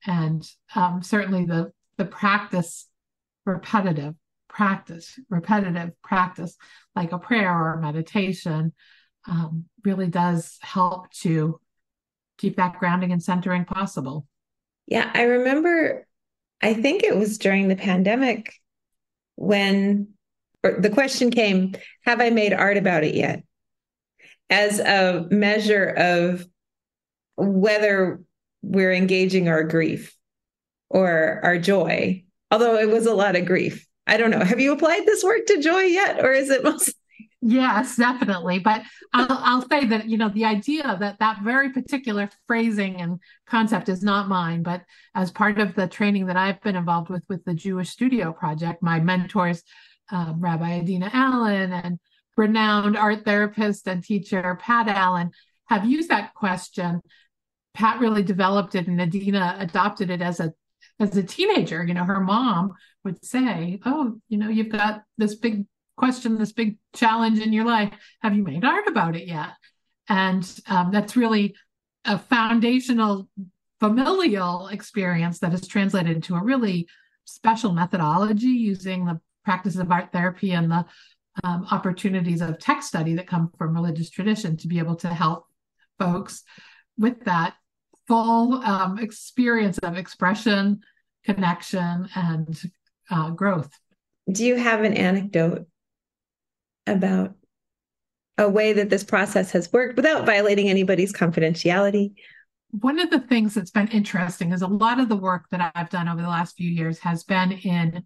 and 0.07 0.49
um, 0.75 1.03
certainly 1.03 1.45
the 1.45 1.71
the 1.97 2.05
practice 2.05 2.89
repetitive 3.47 4.15
practice 4.51 5.19
repetitive 5.29 5.91
practice 6.03 6.57
like 6.95 7.13
a 7.13 7.19
prayer 7.19 7.53
or 7.53 7.75
a 7.75 7.81
meditation 7.81 8.73
um, 9.29 9.65
really 9.85 10.09
does 10.09 10.59
help 10.61 11.11
to 11.11 11.61
keep 12.39 12.57
that 12.57 12.79
grounding 12.79 13.13
and 13.13 13.23
centering 13.23 13.65
possible 13.65 14.27
yeah 14.87 15.11
i 15.15 15.23
remember 15.23 16.07
i 16.63 16.75
think 16.75 17.03
it 17.03 17.17
was 17.17 17.39
during 17.39 17.69
the 17.69 17.77
pandemic 17.77 18.55
when 19.37 20.09
the 20.63 20.91
question 20.91 21.31
came 21.31 21.73
have 22.05 22.21
i 22.21 22.31
made 22.31 22.53
art 22.53 22.77
about 22.77 23.05
it 23.05 23.15
yet 23.15 23.43
as 24.51 24.81
a 24.81 25.27
measure 25.31 25.87
of 25.87 26.47
whether 27.37 28.21
we're 28.63 28.93
engaging 28.93 29.49
our 29.49 29.65
grief 29.65 30.15
or 30.91 31.41
our 31.43 31.57
joy, 31.57 32.25
although 32.51 32.77
it 32.77 32.91
was 32.91 33.07
a 33.07 33.15
lot 33.15 33.37
of 33.37 33.47
grief. 33.47 33.87
I 34.11 34.17
don't 34.17 34.31
know. 34.31 34.45
Have 34.45 34.59
you 34.59 34.73
applied 34.73 35.07
this 35.07 35.23
work 35.23 35.47
to 35.47 35.63
joy 35.63 35.83
yet, 35.83 36.19
or 36.23 36.33
is 36.33 36.51
it 36.51 36.65
mostly? 36.65 36.95
Yes, 37.41 37.97
definitely. 37.97 38.59
But 38.59 38.83
I'll, 39.15 39.27
I'll 39.31 39.69
say 39.69 39.87
that, 39.87 40.09
you 40.09 40.19
know, 40.19 40.29
the 40.29 40.45
idea 40.45 40.97
that 40.99 41.21
that 41.21 41.43
very 41.43 41.71
particular 41.71 42.29
phrasing 42.47 43.01
and 43.01 43.21
concept 43.47 43.89
is 43.89 44.03
not 44.03 44.29
mine, 44.29 44.63
but 44.63 44.83
as 45.15 45.31
part 45.31 45.59
of 45.59 45.75
the 45.75 45.87
training 45.87 46.27
that 46.27 46.37
I've 46.37 46.61
been 46.61 46.77
involved 46.77 47.09
with, 47.09 47.23
with 47.29 47.43
the 47.45 47.55
Jewish 47.55 47.89
Studio 47.91 48.33
Project, 48.33 48.83
my 48.83 49.01
mentors, 49.01 49.63
um, 50.11 50.41
Rabbi 50.41 50.81
Adina 50.81 51.09
Allen 51.13 51.73
and 51.73 51.99
renowned 52.37 52.97
art 52.97 53.25
therapist 53.25 53.87
and 53.87 54.03
teacher 54.03 54.59
Pat 54.61 54.89
Allen 54.89 55.31
have 55.67 55.87
used 55.87 56.11
that 56.11 56.35
question. 56.35 57.01
Pat 57.75 58.01
really 58.01 58.25
developed 58.25 58.75
it, 58.75 58.89
and 58.89 59.01
Adina 59.01 59.57
adopted 59.61 60.11
it 60.11 60.21
as 60.21 60.41
a 60.41 60.53
as 61.01 61.17
a 61.17 61.23
teenager. 61.23 61.85
You 61.85 61.95
know, 61.95 62.05
her 62.05 62.21
mom 62.21 62.75
would 63.05 63.25
say, 63.25 63.81
"Oh, 63.85 64.21
you 64.29 64.39
know, 64.39 64.49
you've 64.49 64.69
got 64.69 65.03
this 65.19 65.35
big 65.35 65.67
question, 65.97 66.39
this 66.39 66.53
big 66.53 66.79
challenge 66.95 67.41
in 67.41 67.53
your 67.53 67.65
life. 67.65 67.93
Have 68.23 68.37
you 68.37 68.43
made 68.43 68.65
art 68.65 68.87
about 68.87 69.17
it 69.17 69.27
yet?" 69.27 69.51
And 70.09 70.47
um, 70.69 70.91
that's 70.93 71.17
really 71.17 71.55
a 72.05 72.19
foundational 72.19 73.29
familial 73.81 74.69
experience 74.69 75.39
that 75.41 75.55
is 75.55 75.67
translated 75.67 76.17
into 76.17 76.35
a 76.35 76.45
really 76.45 76.87
special 77.25 77.73
methodology 77.73 78.49
using 78.49 79.07
the 79.07 79.21
practice 79.45 79.77
of 79.77 79.91
art 79.91 80.13
therapy 80.13 80.53
and 80.53 80.71
the 80.71 80.85
um, 81.45 81.67
opportunities 81.71 82.41
of 82.41 82.59
text 82.59 82.89
study 82.89 83.15
that 83.15 83.27
come 83.27 83.51
from 83.57 83.75
religious 83.75 84.11
tradition 84.11 84.57
to 84.59 84.69
be 84.69 84.79
able 84.79 84.97
to 84.97 85.09
help 85.09 85.47
folks 85.99 86.43
with 86.99 87.25
that 87.25 87.55
full 88.07 88.55
um, 88.65 88.99
experience 88.99 89.79
of 89.79 89.97
expression, 89.97 90.81
connection, 91.25 92.09
and 92.15 92.61
uh, 93.11 93.31
growth. 93.31 93.71
Do 94.31 94.45
you 94.45 94.57
have 94.57 94.83
an 94.83 94.95
anecdote 94.95 95.67
about 96.87 97.35
a 98.39 98.49
way 98.49 98.73
that 98.73 98.91
this 98.91 99.05
process 99.05 99.51
has 99.53 99.73
worked 99.73 99.97
without 99.97 100.25
violating 100.25 100.69
anybody's 100.69 101.13
confidentiality? 101.13 102.15
One 102.71 103.01
of 103.01 103.11
the 103.11 103.21
things 103.21 103.55
that's 103.55 103.71
been 103.71 103.89
interesting 103.89 104.53
is 104.53 104.63
a 104.63 104.69
lot 104.69 105.01
of 105.01 105.09
the 105.09 105.17
work 105.17 105.47
that 105.51 105.73
I've 105.75 105.91
done 105.91 106.09
over 106.09 106.23
the 106.23 106.29
last 106.29 106.57
few 106.57 106.71
years 106.71 106.99
has 107.01 107.25
been 107.25 107.53
in 107.53 108.05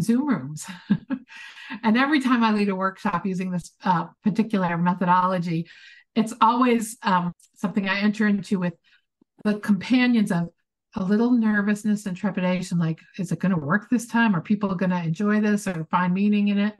Zoom 0.00 0.26
rooms. 0.26 0.66
and 1.82 1.96
every 1.96 2.20
time 2.20 2.42
I 2.42 2.52
lead 2.52 2.68
a 2.68 2.74
workshop 2.74 3.24
using 3.24 3.50
this 3.50 3.70
uh, 3.84 4.06
particular 4.24 4.76
methodology, 4.76 5.68
it's 6.14 6.34
always 6.40 6.96
um, 7.02 7.32
something 7.54 7.88
I 7.88 8.00
enter 8.00 8.26
into 8.26 8.58
with 8.58 8.74
the 9.44 9.58
companions 9.60 10.32
of 10.32 10.48
a 10.94 11.02
little 11.02 11.30
nervousness 11.30 12.06
and 12.06 12.16
trepidation 12.16 12.78
like, 12.78 13.00
is 13.18 13.32
it 13.32 13.38
going 13.38 13.54
to 13.54 13.58
work 13.58 13.88
this 13.88 14.06
time? 14.06 14.36
Are 14.36 14.40
people 14.40 14.74
going 14.74 14.90
to 14.90 15.02
enjoy 15.02 15.40
this 15.40 15.66
or 15.66 15.86
find 15.90 16.12
meaning 16.12 16.48
in 16.48 16.58
it? 16.58 16.74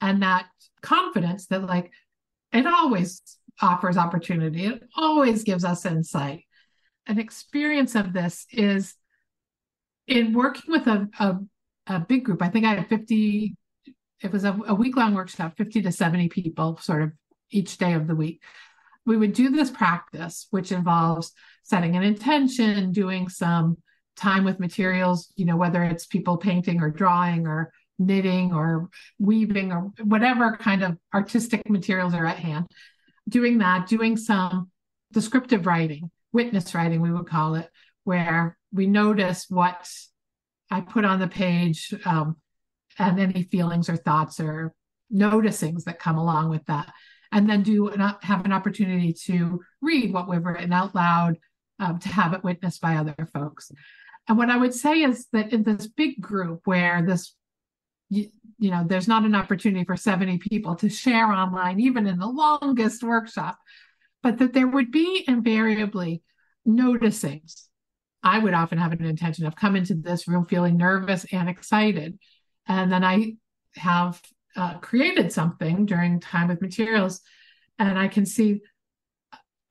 And 0.00 0.22
that 0.22 0.46
confidence 0.80 1.46
that, 1.46 1.64
like, 1.64 1.92
it 2.52 2.66
always 2.66 3.22
offers 3.60 3.96
opportunity, 3.96 4.66
it 4.66 4.82
always 4.96 5.44
gives 5.44 5.64
us 5.64 5.86
insight. 5.86 6.44
An 7.06 7.18
experience 7.18 7.94
of 7.94 8.12
this 8.12 8.46
is 8.50 8.94
in 10.06 10.32
working 10.32 10.72
with 10.72 10.86
a, 10.86 11.08
a 11.20 11.38
a 11.86 12.00
big 12.00 12.24
group. 12.24 12.42
I 12.42 12.48
think 12.48 12.64
I 12.64 12.74
had 12.74 12.88
50, 12.88 13.56
it 14.22 14.32
was 14.32 14.44
a, 14.44 14.58
a 14.66 14.74
week 14.74 14.96
long 14.96 15.14
workshop, 15.14 15.56
50 15.56 15.82
to 15.82 15.92
70 15.92 16.28
people 16.28 16.76
sort 16.78 17.02
of 17.02 17.12
each 17.50 17.78
day 17.78 17.94
of 17.94 18.06
the 18.06 18.14
week. 18.14 18.42
We 19.04 19.16
would 19.16 19.32
do 19.32 19.50
this 19.50 19.70
practice, 19.70 20.46
which 20.50 20.72
involves 20.72 21.32
setting 21.62 21.96
an 21.96 22.02
intention, 22.02 22.92
doing 22.92 23.28
some 23.28 23.78
time 24.16 24.44
with 24.44 24.60
materials, 24.60 25.32
you 25.36 25.44
know, 25.44 25.56
whether 25.56 25.82
it's 25.82 26.06
people 26.06 26.36
painting 26.36 26.80
or 26.80 26.90
drawing 26.90 27.46
or 27.46 27.72
knitting 27.98 28.52
or 28.52 28.88
weaving 29.18 29.72
or 29.72 29.90
whatever 30.02 30.56
kind 30.56 30.82
of 30.82 30.98
artistic 31.14 31.68
materials 31.68 32.14
are 32.14 32.26
at 32.26 32.38
hand. 32.38 32.66
Doing 33.28 33.58
that, 33.58 33.88
doing 33.88 34.16
some 34.16 34.70
descriptive 35.12 35.66
writing, 35.66 36.10
witness 36.32 36.74
writing, 36.74 37.00
we 37.00 37.12
would 37.12 37.26
call 37.26 37.54
it, 37.54 37.68
where 38.04 38.58
we 38.72 38.86
notice 38.86 39.46
what 39.48 39.88
I 40.70 40.80
put 40.80 41.04
on 41.04 41.20
the 41.20 41.28
page 41.28 41.94
um, 42.04 42.36
and 42.98 43.20
any 43.20 43.44
feelings 43.44 43.88
or 43.88 43.96
thoughts 43.96 44.40
or 44.40 44.72
noticings 45.12 45.84
that 45.84 45.98
come 45.98 46.18
along 46.18 46.48
with 46.48 46.64
that. 46.66 46.92
And 47.32 47.48
then 47.48 47.62
do 47.62 47.88
an, 47.88 48.14
have 48.22 48.44
an 48.44 48.52
opportunity 48.52 49.14
to 49.24 49.60
read 49.80 50.12
what 50.12 50.28
we've 50.28 50.44
written 50.44 50.72
out 50.72 50.94
loud 50.94 51.38
um, 51.78 51.98
to 51.98 52.08
have 52.08 52.34
it 52.34 52.44
witnessed 52.44 52.80
by 52.80 52.96
other 52.96 53.14
folks. 53.32 53.72
And 54.28 54.36
what 54.38 54.50
I 54.50 54.56
would 54.56 54.74
say 54.74 55.02
is 55.02 55.26
that 55.32 55.52
in 55.52 55.62
this 55.62 55.86
big 55.86 56.20
group 56.20 56.60
where 56.66 57.02
this, 57.02 57.34
you, 58.10 58.28
you 58.58 58.70
know, 58.70 58.84
there's 58.86 59.08
not 59.08 59.24
an 59.24 59.34
opportunity 59.34 59.84
for 59.84 59.96
70 59.96 60.38
people 60.38 60.76
to 60.76 60.88
share 60.88 61.32
online, 61.32 61.80
even 61.80 62.06
in 62.06 62.18
the 62.18 62.26
longest 62.26 63.02
workshop, 63.02 63.58
but 64.22 64.38
that 64.38 64.52
there 64.52 64.68
would 64.68 64.92
be 64.92 65.24
invariably 65.26 66.22
noticings 66.68 67.62
I 68.22 68.38
would 68.38 68.54
often 68.54 68.78
have 68.78 68.92
an 68.92 69.04
intention 69.04 69.46
of 69.46 69.56
come 69.56 69.76
into 69.76 69.94
this 69.94 70.28
room 70.28 70.46
feeling 70.46 70.76
nervous 70.76 71.26
and 71.32 71.48
excited. 71.48 72.18
And 72.66 72.92
then 72.92 73.02
I 73.02 73.34
have 73.76 74.20
uh, 74.56 74.78
created 74.78 75.32
something 75.32 75.86
during 75.86 76.20
time 76.20 76.48
with 76.48 76.62
materials 76.62 77.20
and 77.78 77.98
I 77.98 78.08
can 78.08 78.26
see 78.26 78.60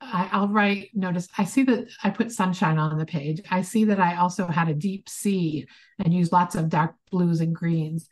I, 0.00 0.40
will 0.40 0.48
write 0.48 0.90
notice 0.94 1.28
I 1.38 1.44
see 1.44 1.62
that 1.64 1.86
I 2.02 2.10
put 2.10 2.32
sunshine 2.32 2.78
on 2.78 2.98
the 2.98 3.06
page. 3.06 3.40
I 3.50 3.62
see 3.62 3.84
that 3.84 4.00
I 4.00 4.16
also 4.16 4.48
had 4.48 4.68
a 4.68 4.74
deep 4.74 5.08
sea 5.08 5.66
and 6.00 6.12
used 6.12 6.32
lots 6.32 6.56
of 6.56 6.68
dark 6.68 6.96
blues 7.10 7.40
and 7.40 7.54
greens. 7.54 8.08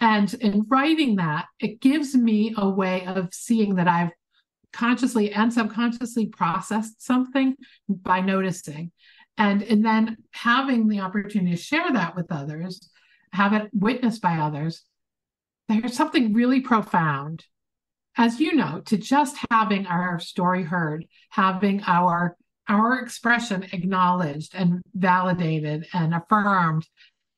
And 0.00 0.32
in 0.34 0.64
writing 0.68 1.16
that, 1.16 1.46
it 1.58 1.80
gives 1.80 2.14
me 2.14 2.54
a 2.56 2.68
way 2.68 3.04
of 3.06 3.34
seeing 3.34 3.76
that 3.76 3.88
I've 3.88 4.12
consciously 4.72 5.32
and 5.32 5.52
subconsciously 5.52 6.26
processed 6.26 7.02
something 7.02 7.56
by 7.88 8.20
noticing 8.20 8.90
and 9.38 9.62
and 9.62 9.84
then 9.84 10.16
having 10.32 10.88
the 10.88 11.00
opportunity 11.00 11.52
to 11.52 11.62
share 11.62 11.92
that 11.92 12.16
with 12.16 12.30
others 12.30 12.88
have 13.32 13.52
it 13.52 13.70
witnessed 13.72 14.20
by 14.20 14.36
others 14.36 14.82
there's 15.68 15.96
something 15.96 16.32
really 16.32 16.60
profound 16.60 17.44
as 18.16 18.40
you 18.40 18.54
know 18.54 18.80
to 18.86 18.96
just 18.96 19.36
having 19.50 19.86
our 19.86 20.18
story 20.20 20.62
heard 20.62 21.06
having 21.30 21.82
our 21.86 22.36
our 22.68 22.98
expression 23.00 23.66
acknowledged 23.72 24.54
and 24.54 24.82
validated 24.94 25.86
and 25.92 26.14
affirmed 26.14 26.86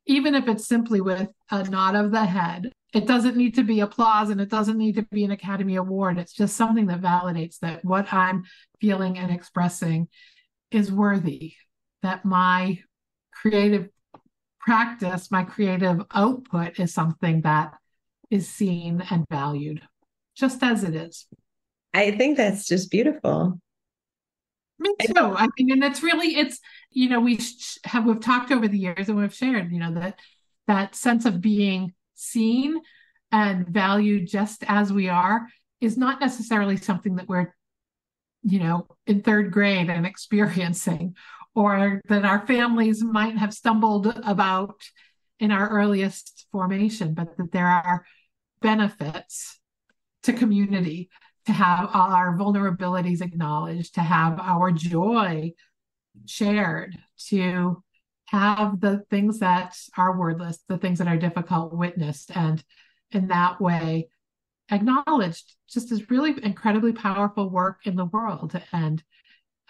even 0.06 0.34
if 0.34 0.48
it's 0.48 0.66
simply 0.66 1.00
with 1.00 1.28
a 1.50 1.64
nod 1.64 1.94
of 1.94 2.12
the 2.12 2.24
head. 2.24 2.70
It 2.94 3.06
doesn't 3.06 3.36
need 3.36 3.54
to 3.56 3.64
be 3.64 3.80
applause 3.80 4.30
and 4.30 4.40
it 4.40 4.48
doesn't 4.48 4.78
need 4.78 4.94
to 4.94 5.02
be 5.02 5.24
an 5.24 5.32
academy 5.32 5.76
award. 5.76 6.18
It's 6.18 6.32
just 6.32 6.56
something 6.56 6.86
that 6.86 7.02
validates 7.02 7.58
that 7.58 7.84
what 7.84 8.12
i'm 8.12 8.44
feeling 8.80 9.18
and 9.18 9.30
expressing 9.30 10.08
is 10.70 10.92
worthy 10.92 11.54
that 12.02 12.24
my 12.24 12.78
creative 13.32 13.88
practice, 14.60 15.30
my 15.30 15.44
creative 15.44 16.02
output 16.12 16.78
is 16.78 16.94
something 16.94 17.42
that 17.42 17.72
is 18.30 18.48
seen 18.48 19.02
and 19.10 19.24
valued 19.30 19.82
just 20.36 20.62
as 20.62 20.84
it 20.84 20.94
is. 20.94 21.26
I 21.94 22.10
think 22.10 22.36
that's 22.36 22.66
just 22.66 22.90
beautiful. 22.90 23.58
Me 24.78 24.94
too. 25.00 25.14
I 25.16 25.48
mean, 25.58 25.72
and 25.72 25.84
it's 25.84 26.02
really, 26.02 26.36
it's, 26.36 26.60
you 26.90 27.08
know, 27.08 27.20
we 27.20 27.38
have, 27.84 28.04
we've 28.04 28.20
talked 28.20 28.52
over 28.52 28.68
the 28.68 28.78
years 28.78 29.08
and 29.08 29.16
we've 29.16 29.34
shared, 29.34 29.72
you 29.72 29.78
know, 29.78 29.94
that, 29.94 30.18
that 30.66 30.94
sense 30.94 31.24
of 31.24 31.40
being 31.40 31.94
seen 32.14 32.80
and 33.32 33.66
valued 33.68 34.28
just 34.28 34.64
as 34.68 34.92
we 34.92 35.08
are 35.08 35.46
is 35.80 35.96
not 35.96 36.20
necessarily 36.20 36.76
something 36.76 37.16
that 37.16 37.28
we're, 37.28 37.54
you 38.42 38.58
know, 38.58 38.86
in 39.06 39.22
third 39.22 39.50
grade 39.50 39.88
and 39.88 40.04
experiencing 40.06 41.14
or 41.54 42.02
that 42.08 42.26
our 42.26 42.46
families 42.46 43.02
might 43.02 43.38
have 43.38 43.54
stumbled 43.54 44.06
about 44.24 44.76
in 45.38 45.50
our 45.50 45.68
earliest 45.68 46.46
formation, 46.50 47.14
but 47.14 47.36
that 47.36 47.52
there 47.52 47.66
are 47.66 48.06
benefits 48.62 49.58
to 50.22 50.32
community 50.32 51.10
to 51.46 51.52
have 51.52 51.90
our 51.92 52.36
vulnerabilities 52.36 53.20
acknowledged, 53.20 53.94
to 53.94 54.00
have 54.00 54.40
our 54.40 54.72
joy 54.72 55.52
shared, 56.26 56.96
to 57.28 57.82
have 58.26 58.80
the 58.80 59.04
things 59.10 59.38
that 59.38 59.76
are 59.96 60.18
wordless, 60.18 60.58
the 60.68 60.78
things 60.78 60.98
that 60.98 61.06
are 61.06 61.16
difficult 61.16 61.72
witnessed, 61.72 62.30
and 62.34 62.64
in 63.12 63.28
that 63.28 63.60
way 63.60 64.08
acknowledged 64.70 65.54
just 65.68 65.92
as 65.92 66.10
really 66.10 66.34
incredibly 66.42 66.92
powerful 66.92 67.48
work 67.48 67.78
in 67.84 67.94
the 67.94 68.06
world. 68.06 68.60
And 68.72 69.02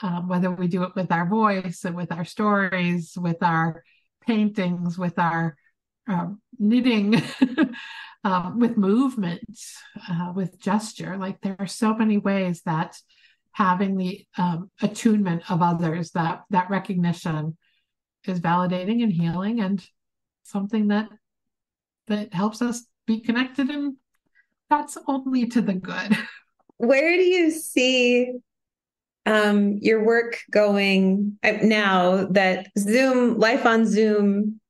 um, 0.00 0.28
whether 0.28 0.50
we 0.50 0.68
do 0.68 0.82
it 0.84 0.94
with 0.94 1.12
our 1.12 1.26
voice 1.26 1.84
and 1.84 1.94
with 1.94 2.12
our 2.12 2.24
stories, 2.24 3.12
with 3.16 3.42
our 3.42 3.82
paintings, 4.26 4.98
with 4.98 5.18
our 5.18 5.56
uh, 6.08 6.28
knitting, 6.58 7.22
uh, 8.24 8.52
with 8.56 8.76
movement, 8.76 9.58
uh, 10.08 10.32
with 10.34 10.60
gesture. 10.60 11.16
Like 11.16 11.40
there 11.40 11.56
are 11.58 11.66
so 11.66 11.94
many 11.94 12.18
ways 12.18 12.62
that 12.62 12.96
having 13.52 13.96
the 13.96 14.26
um, 14.36 14.70
attunement 14.82 15.50
of 15.50 15.62
others, 15.62 16.10
that 16.12 16.42
that 16.50 16.70
recognition, 16.70 17.56
is 18.24 18.40
validating 18.40 19.02
and 19.02 19.12
healing, 19.12 19.60
and 19.60 19.84
something 20.42 20.88
that 20.88 21.08
that 22.08 22.34
helps 22.34 22.62
us 22.62 22.86
be 23.06 23.20
connected, 23.20 23.70
and 23.70 23.96
that's 24.68 24.98
only 25.06 25.46
to 25.46 25.60
the 25.60 25.74
good. 25.74 26.16
Where 26.78 27.16
do 27.16 27.22
you 27.22 27.50
see 27.50 28.32
um, 29.26 29.78
your 29.82 30.04
work 30.04 30.40
going 30.50 31.38
uh, 31.42 31.58
now 31.62 32.26
that 32.30 32.68
Zoom, 32.78 33.38
life 33.38 33.66
on 33.66 33.86
Zoom, 33.86 34.60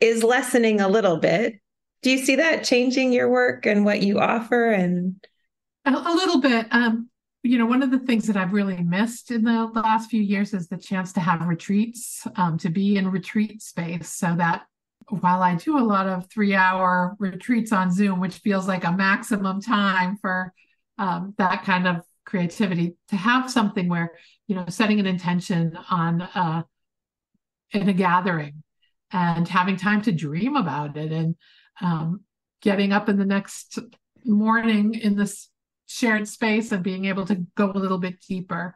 is 0.00 0.24
lessening 0.24 0.80
a 0.80 0.88
little 0.88 1.18
bit? 1.18 1.60
do 2.02 2.10
you 2.10 2.18
see 2.18 2.36
that 2.36 2.64
changing 2.64 3.12
your 3.12 3.28
work 3.28 3.64
and 3.64 3.84
what 3.84 4.02
you 4.02 4.18
offer 4.18 4.70
and 4.70 5.14
a, 5.84 5.90
a 5.90 6.14
little 6.14 6.40
bit 6.40 6.66
um, 6.70 7.08
you 7.42 7.58
know 7.58 7.66
one 7.66 7.82
of 7.82 7.90
the 7.90 7.98
things 8.00 8.26
that 8.26 8.36
i've 8.36 8.52
really 8.52 8.82
missed 8.82 9.30
in 9.30 9.42
the, 9.42 9.70
last 9.74 10.10
few 10.10 10.22
years 10.22 10.52
is 10.52 10.68
the 10.68 10.76
chance 10.76 11.12
to 11.12 11.20
have 11.20 11.46
retreats 11.46 12.26
um, 12.36 12.58
to 12.58 12.68
be 12.68 12.96
in 12.96 13.08
retreat 13.08 13.62
space 13.62 14.12
so 14.12 14.34
that 14.36 14.62
while 15.20 15.42
i 15.42 15.54
do 15.54 15.78
a 15.78 15.80
lot 15.80 16.06
of 16.06 16.28
three 16.30 16.54
hour 16.54 17.16
retreats 17.18 17.72
on 17.72 17.90
zoom 17.90 18.20
which 18.20 18.38
feels 18.38 18.68
like 18.68 18.84
a 18.84 18.92
maximum 18.92 19.60
time 19.60 20.16
for 20.16 20.52
um, 20.98 21.34
that 21.38 21.64
kind 21.64 21.88
of 21.88 22.02
creativity 22.24 22.96
to 23.08 23.16
have 23.16 23.50
something 23.50 23.88
where 23.88 24.12
you 24.46 24.54
know 24.54 24.64
setting 24.68 25.00
an 25.00 25.06
intention 25.06 25.76
on 25.90 26.22
uh, 26.22 26.62
in 27.72 27.88
a 27.88 27.92
gathering 27.92 28.62
and 29.12 29.48
having 29.48 29.76
time 29.76 30.02
to 30.02 30.12
dream 30.12 30.56
about 30.56 30.96
it 30.96 31.12
and 31.12 31.36
um, 31.80 32.20
getting 32.60 32.92
up 32.92 33.08
in 33.08 33.18
the 33.18 33.24
next 33.24 33.78
morning 34.24 34.94
in 34.94 35.16
this 35.16 35.48
shared 35.86 36.26
space 36.28 36.72
and 36.72 36.82
being 36.82 37.06
able 37.06 37.26
to 37.26 37.46
go 37.56 37.70
a 37.72 37.78
little 37.78 37.98
bit 37.98 38.20
deeper 38.26 38.74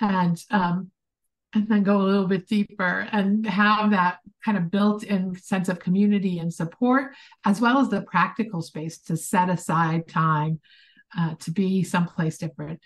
and 0.00 0.42
um, 0.50 0.90
and 1.54 1.66
then 1.68 1.82
go 1.82 2.02
a 2.02 2.02
little 2.02 2.26
bit 2.26 2.46
deeper 2.46 3.08
and 3.10 3.46
have 3.46 3.90
that 3.90 4.18
kind 4.44 4.58
of 4.58 4.70
built-in 4.70 5.34
sense 5.36 5.68
of 5.68 5.78
community 5.78 6.38
and 6.38 6.52
support 6.52 7.12
as 7.44 7.60
well 7.60 7.78
as 7.78 7.88
the 7.88 8.02
practical 8.02 8.60
space 8.60 8.98
to 8.98 9.16
set 9.16 9.48
aside 9.48 10.06
time 10.08 10.60
uh, 11.16 11.34
to 11.40 11.50
be 11.50 11.82
someplace 11.82 12.38
different 12.38 12.80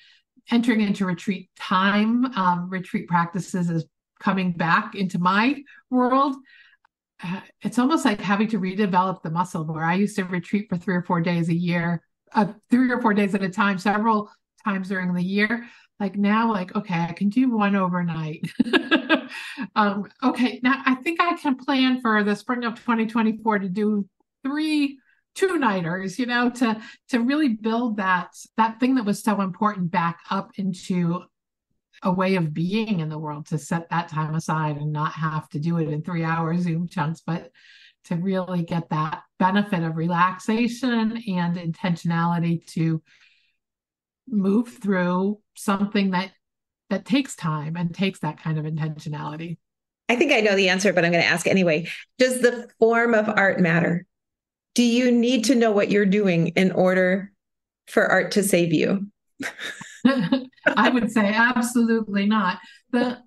entering 0.50 0.80
into 0.80 1.06
retreat 1.06 1.50
time 1.58 2.26
um, 2.37 2.68
retreat 2.68 3.06
practices 3.08 3.70
is 3.70 3.85
coming 4.20 4.52
back 4.52 4.94
into 4.94 5.18
my 5.18 5.56
world 5.90 6.37
it's 7.62 7.78
almost 7.78 8.04
like 8.04 8.20
having 8.20 8.48
to 8.48 8.58
redevelop 8.58 9.22
the 9.22 9.30
muscle 9.30 9.64
where 9.64 9.85
I 9.85 9.94
used 9.94 10.16
to 10.16 10.24
retreat 10.24 10.66
for 10.68 10.76
three 10.76 10.94
or 10.94 11.02
four 11.02 11.20
days 11.20 11.48
a 11.48 11.54
year, 11.54 12.02
uh, 12.35 12.46
three 12.70 12.90
or 12.90 13.00
four 13.00 13.14
days 13.14 13.35
at 13.35 13.42
a 13.42 13.48
time, 13.48 13.78
several 13.78 14.30
times 14.64 14.88
during 14.88 15.14
the 15.14 15.22
year. 15.22 15.66
Like 16.00 16.16
now, 16.16 16.50
like, 16.50 16.74
okay, 16.74 17.06
I 17.08 17.12
can 17.12 17.28
do 17.28 17.50
one 17.50 17.76
overnight. 17.76 18.50
um, 19.76 20.06
okay, 20.22 20.58
now 20.62 20.82
I 20.85 20.96
think 20.96 21.20
I 21.20 21.37
can 21.37 21.56
plan 21.56 22.00
for 22.00 22.24
the 22.24 22.35
spring 22.35 22.64
of 22.64 22.74
2024 22.74 23.61
to 23.61 23.68
do 23.68 24.08
three 24.42 24.98
two 25.35 25.59
nighters 25.59 26.18
you 26.18 26.27
know 26.27 26.51
to 26.51 26.81
to 27.09 27.21
really 27.21 27.49
build 27.49 27.97
that 27.97 28.29
that 28.57 28.79
thing 28.79 28.97
that 28.97 29.05
was 29.05 29.23
so 29.23 29.40
important 29.40 29.90
back 29.90 30.18
up 30.31 30.51
into 30.57 31.23
a 32.03 32.12
way 32.12 32.35
of 32.35 32.53
being 32.53 33.01
in 33.01 33.09
the 33.09 33.18
world 33.18 33.47
to 33.47 33.59
set 33.59 33.88
that 33.90 34.09
time 34.09 34.35
aside 34.35 34.77
and 34.77 34.92
not 34.92 35.12
have 35.12 35.49
to 35.51 35.59
do 35.59 35.79
it 35.79 35.88
in 35.88 36.03
three 36.03 36.25
hour 36.25 36.57
Zoom 36.59 36.88
chunks, 36.88 37.23
but 37.25 37.51
to 38.05 38.16
really 38.16 38.62
get 38.62 38.88
that 38.90 39.23
benefit 39.38 39.83
of 39.83 39.97
relaxation 39.97 41.23
and 41.29 41.57
intentionality 41.57 42.66
to 42.73 43.01
move 44.29 44.68
through 44.83 45.38
something 45.55 46.11
that 46.11 46.33
that 46.90 47.05
takes 47.05 47.37
time 47.37 47.77
and 47.77 47.95
takes 47.95 48.18
that 48.21 48.42
kind 48.42 48.59
of 48.59 48.64
intentionality. 48.64 49.57
I 50.09 50.16
think 50.16 50.33
I 50.33 50.40
know 50.40 50.57
the 50.57 50.68
answer, 50.68 50.92
but 50.92 51.05
I'm 51.05 51.12
going 51.12 51.25
to 51.25 51.31
ask 51.31 51.47
anyway. 51.47 51.88
Does 52.18 52.40
the 52.40 52.68
form 52.79 53.14
of 53.14 53.29
art 53.29 53.61
matter? 53.61 54.07
Do 54.74 54.82
you 54.82 55.12
need 55.12 55.44
to 55.44 55.54
know 55.54 55.70
what 55.70 55.90
you're 55.90 56.06
doing 56.06 56.48
in 56.48 56.72
order 56.72 57.32
for 57.87 58.06
art 58.06 58.32
to 58.32 58.42
save 58.42 58.72
you? 58.72 59.06
I 60.04 60.90
would 60.90 61.11
say 61.11 61.32
absolutely 61.32 62.26
not. 62.26 62.58
The 62.90 63.18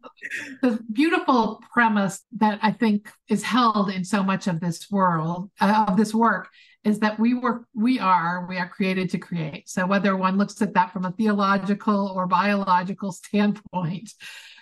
the 0.62 0.80
beautiful 0.92 1.62
premise 1.74 2.22
that 2.38 2.60
I 2.62 2.72
think 2.72 3.10
is 3.30 3.44
held 3.44 3.90
in 3.90 4.04
so 4.04 4.24
much 4.24 4.48
of 4.48 4.60
this 4.60 4.90
world 4.92 5.52
uh, 5.60 5.86
of 5.88 5.98
this 5.98 6.14
work 6.14 6.50
is 6.84 7.00
that 7.00 7.20
we 7.20 7.34
were 7.34 7.66
we 7.74 8.00
are 8.00 8.46
we 8.48 8.58
are 8.58 8.70
created 8.70 9.10
to 9.12 9.18
create. 9.18 9.68
So 9.68 9.86
whether 9.86 10.16
one 10.16 10.38
looks 10.38 10.62
at 10.62 10.74
that 10.74 10.94
from 10.94 11.06
a 11.06 11.12
theological 11.12 12.14
or 12.16 12.28
biological 12.28 13.12
standpoint, 13.12 14.14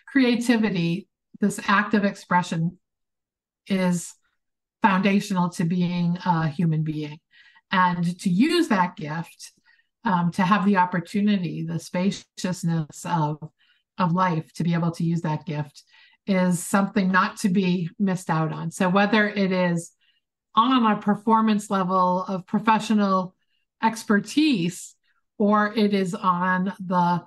creativity, 0.07 1.07
this 1.41 1.59
act 1.67 1.93
of 1.93 2.05
expression 2.05 2.77
is 3.67 4.13
foundational 4.83 5.49
to 5.49 5.63
being 5.63 6.19
a 6.25 6.47
human 6.47 6.83
being. 6.83 7.17
And 7.71 8.19
to 8.19 8.29
use 8.29 8.67
that 8.67 8.95
gift 8.95 9.53
um, 10.05 10.31
to 10.33 10.43
have 10.43 10.65
the 10.65 10.77
opportunity, 10.77 11.63
the 11.63 11.79
spaciousness 11.79 13.05
of 13.05 13.37
of 13.99 14.11
life 14.11 14.51
to 14.53 14.63
be 14.63 14.73
able 14.73 14.91
to 14.91 15.03
use 15.03 15.21
that 15.21 15.45
gift 15.45 15.83
is 16.25 16.63
something 16.63 17.11
not 17.11 17.37
to 17.37 17.49
be 17.49 17.89
missed 17.99 18.29
out 18.29 18.51
on. 18.51 18.71
So 18.71 18.89
whether 18.89 19.27
it 19.27 19.51
is 19.51 19.91
on 20.55 20.91
a 20.91 20.99
performance 20.99 21.69
level 21.69 22.23
of 22.23 22.45
professional 22.45 23.35
expertise 23.83 24.95
or 25.37 25.73
it 25.75 25.93
is 25.93 26.15
on 26.15 26.73
the 26.79 27.23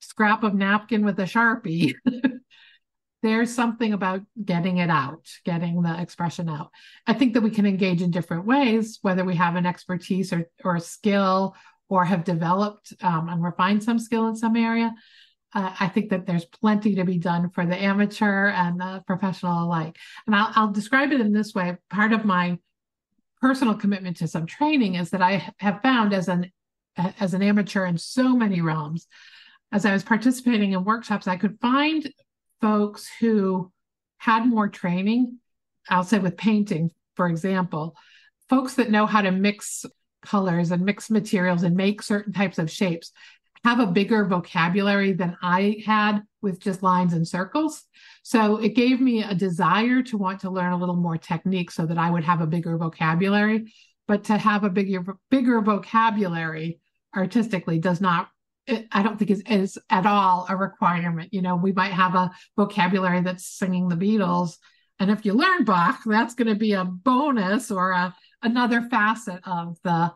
scrap 0.00 0.42
of 0.42 0.54
napkin 0.54 1.04
with 1.04 1.18
a 1.18 1.24
sharpie 1.24 1.94
there's 3.26 3.54
something 3.54 3.92
about 3.92 4.20
getting 4.44 4.78
it 4.78 4.90
out 4.90 5.26
getting 5.44 5.82
the 5.82 6.00
expression 6.00 6.48
out 6.48 6.70
i 7.06 7.12
think 7.12 7.34
that 7.34 7.42
we 7.42 7.50
can 7.50 7.66
engage 7.66 8.00
in 8.00 8.10
different 8.10 8.46
ways 8.46 8.98
whether 9.02 9.24
we 9.24 9.34
have 9.34 9.56
an 9.56 9.66
expertise 9.66 10.32
or, 10.32 10.48
or 10.64 10.76
a 10.76 10.80
skill 10.80 11.54
or 11.88 12.04
have 12.04 12.24
developed 12.24 12.92
um, 13.02 13.28
and 13.28 13.42
refined 13.42 13.82
some 13.82 13.98
skill 13.98 14.26
in 14.28 14.36
some 14.36 14.56
area. 14.56 14.94
Uh, 15.54 15.74
I 15.78 15.88
think 15.88 16.10
that 16.10 16.26
there's 16.26 16.44
plenty 16.44 16.96
to 16.96 17.04
be 17.04 17.18
done 17.18 17.50
for 17.50 17.64
the 17.64 17.80
amateur 17.80 18.48
and 18.48 18.80
the 18.80 19.02
professional 19.06 19.64
alike. 19.64 19.96
And 20.26 20.34
I'll, 20.34 20.52
I'll 20.54 20.72
describe 20.72 21.12
it 21.12 21.20
in 21.20 21.32
this 21.32 21.54
way. 21.54 21.76
Part 21.88 22.12
of 22.12 22.24
my 22.24 22.58
personal 23.40 23.74
commitment 23.74 24.16
to 24.18 24.28
some 24.28 24.46
training 24.46 24.96
is 24.96 25.10
that 25.10 25.22
I 25.22 25.50
have 25.58 25.82
found 25.82 26.12
as 26.12 26.28
an 26.28 26.50
as 27.20 27.34
an 27.34 27.42
amateur 27.42 27.84
in 27.84 27.98
so 27.98 28.34
many 28.34 28.62
realms, 28.62 29.06
as 29.70 29.84
I 29.84 29.92
was 29.92 30.02
participating 30.02 30.72
in 30.72 30.82
workshops, 30.82 31.28
I 31.28 31.36
could 31.36 31.60
find 31.60 32.10
folks 32.60 33.08
who 33.20 33.72
had 34.18 34.46
more 34.46 34.68
training. 34.68 35.38
I'll 35.88 36.04
say 36.04 36.18
with 36.18 36.36
painting, 36.36 36.90
for 37.14 37.28
example, 37.28 37.96
folks 38.48 38.74
that 38.74 38.90
know 38.90 39.06
how 39.06 39.22
to 39.22 39.30
mix 39.30 39.84
colors 40.22 40.70
and 40.70 40.84
mix 40.84 41.10
materials 41.10 41.62
and 41.62 41.76
make 41.76 42.02
certain 42.02 42.32
types 42.32 42.58
of 42.58 42.70
shapes 42.70 43.12
have 43.64 43.80
a 43.80 43.86
bigger 43.86 44.24
vocabulary 44.24 45.12
than 45.12 45.36
I 45.42 45.82
had 45.84 46.20
with 46.40 46.60
just 46.60 46.84
lines 46.84 47.14
and 47.14 47.26
circles. 47.26 47.82
So 48.22 48.58
it 48.58 48.76
gave 48.76 49.00
me 49.00 49.24
a 49.24 49.34
desire 49.34 50.02
to 50.02 50.18
want 50.18 50.40
to 50.42 50.50
learn 50.50 50.72
a 50.72 50.76
little 50.76 50.96
more 50.96 51.16
technique 51.16 51.72
so 51.72 51.84
that 51.86 51.98
I 51.98 52.10
would 52.10 52.22
have 52.24 52.40
a 52.40 52.46
bigger 52.46 52.76
vocabulary. 52.76 53.72
But 54.06 54.24
to 54.24 54.38
have 54.38 54.62
a 54.62 54.70
bigger 54.70 55.04
bigger 55.30 55.60
vocabulary 55.60 56.80
artistically 57.16 57.80
does 57.80 58.00
not 58.00 58.28
I 58.68 59.02
don't 59.02 59.18
think 59.18 59.30
is, 59.30 59.42
is 59.48 59.78
at 59.90 60.06
all 60.06 60.46
a 60.48 60.56
requirement. 60.56 61.32
You 61.32 61.42
know, 61.42 61.56
we 61.56 61.72
might 61.72 61.92
have 61.92 62.14
a 62.14 62.30
vocabulary 62.56 63.22
that's 63.22 63.46
singing 63.46 63.88
the 63.88 63.96
Beatles, 63.96 64.56
and 64.98 65.10
if 65.10 65.24
you 65.24 65.34
learn 65.34 65.64
Bach, 65.64 66.00
that's 66.04 66.34
going 66.34 66.48
to 66.48 66.54
be 66.54 66.72
a 66.72 66.84
bonus 66.84 67.70
or 67.70 67.90
a 67.92 68.14
another 68.42 68.82
facet 68.82 69.40
of 69.44 69.78
the 69.82 70.12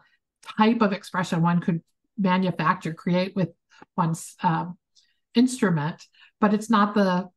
type 0.58 0.80
of 0.82 0.92
expression 0.92 1.42
one 1.42 1.60
could 1.60 1.82
manufacture, 2.16 2.94
create 2.94 3.34
with 3.36 3.50
one's 3.96 4.34
um, 4.42 4.78
instrument. 5.34 6.02
But 6.40 6.54
it's 6.54 6.70
not 6.70 6.94
the 6.94 7.28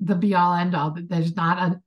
the 0.00 0.14
be 0.14 0.34
all 0.34 0.54
end 0.54 0.74
all. 0.74 0.94
There's 0.96 1.34
not 1.34 1.58
a 1.58 1.80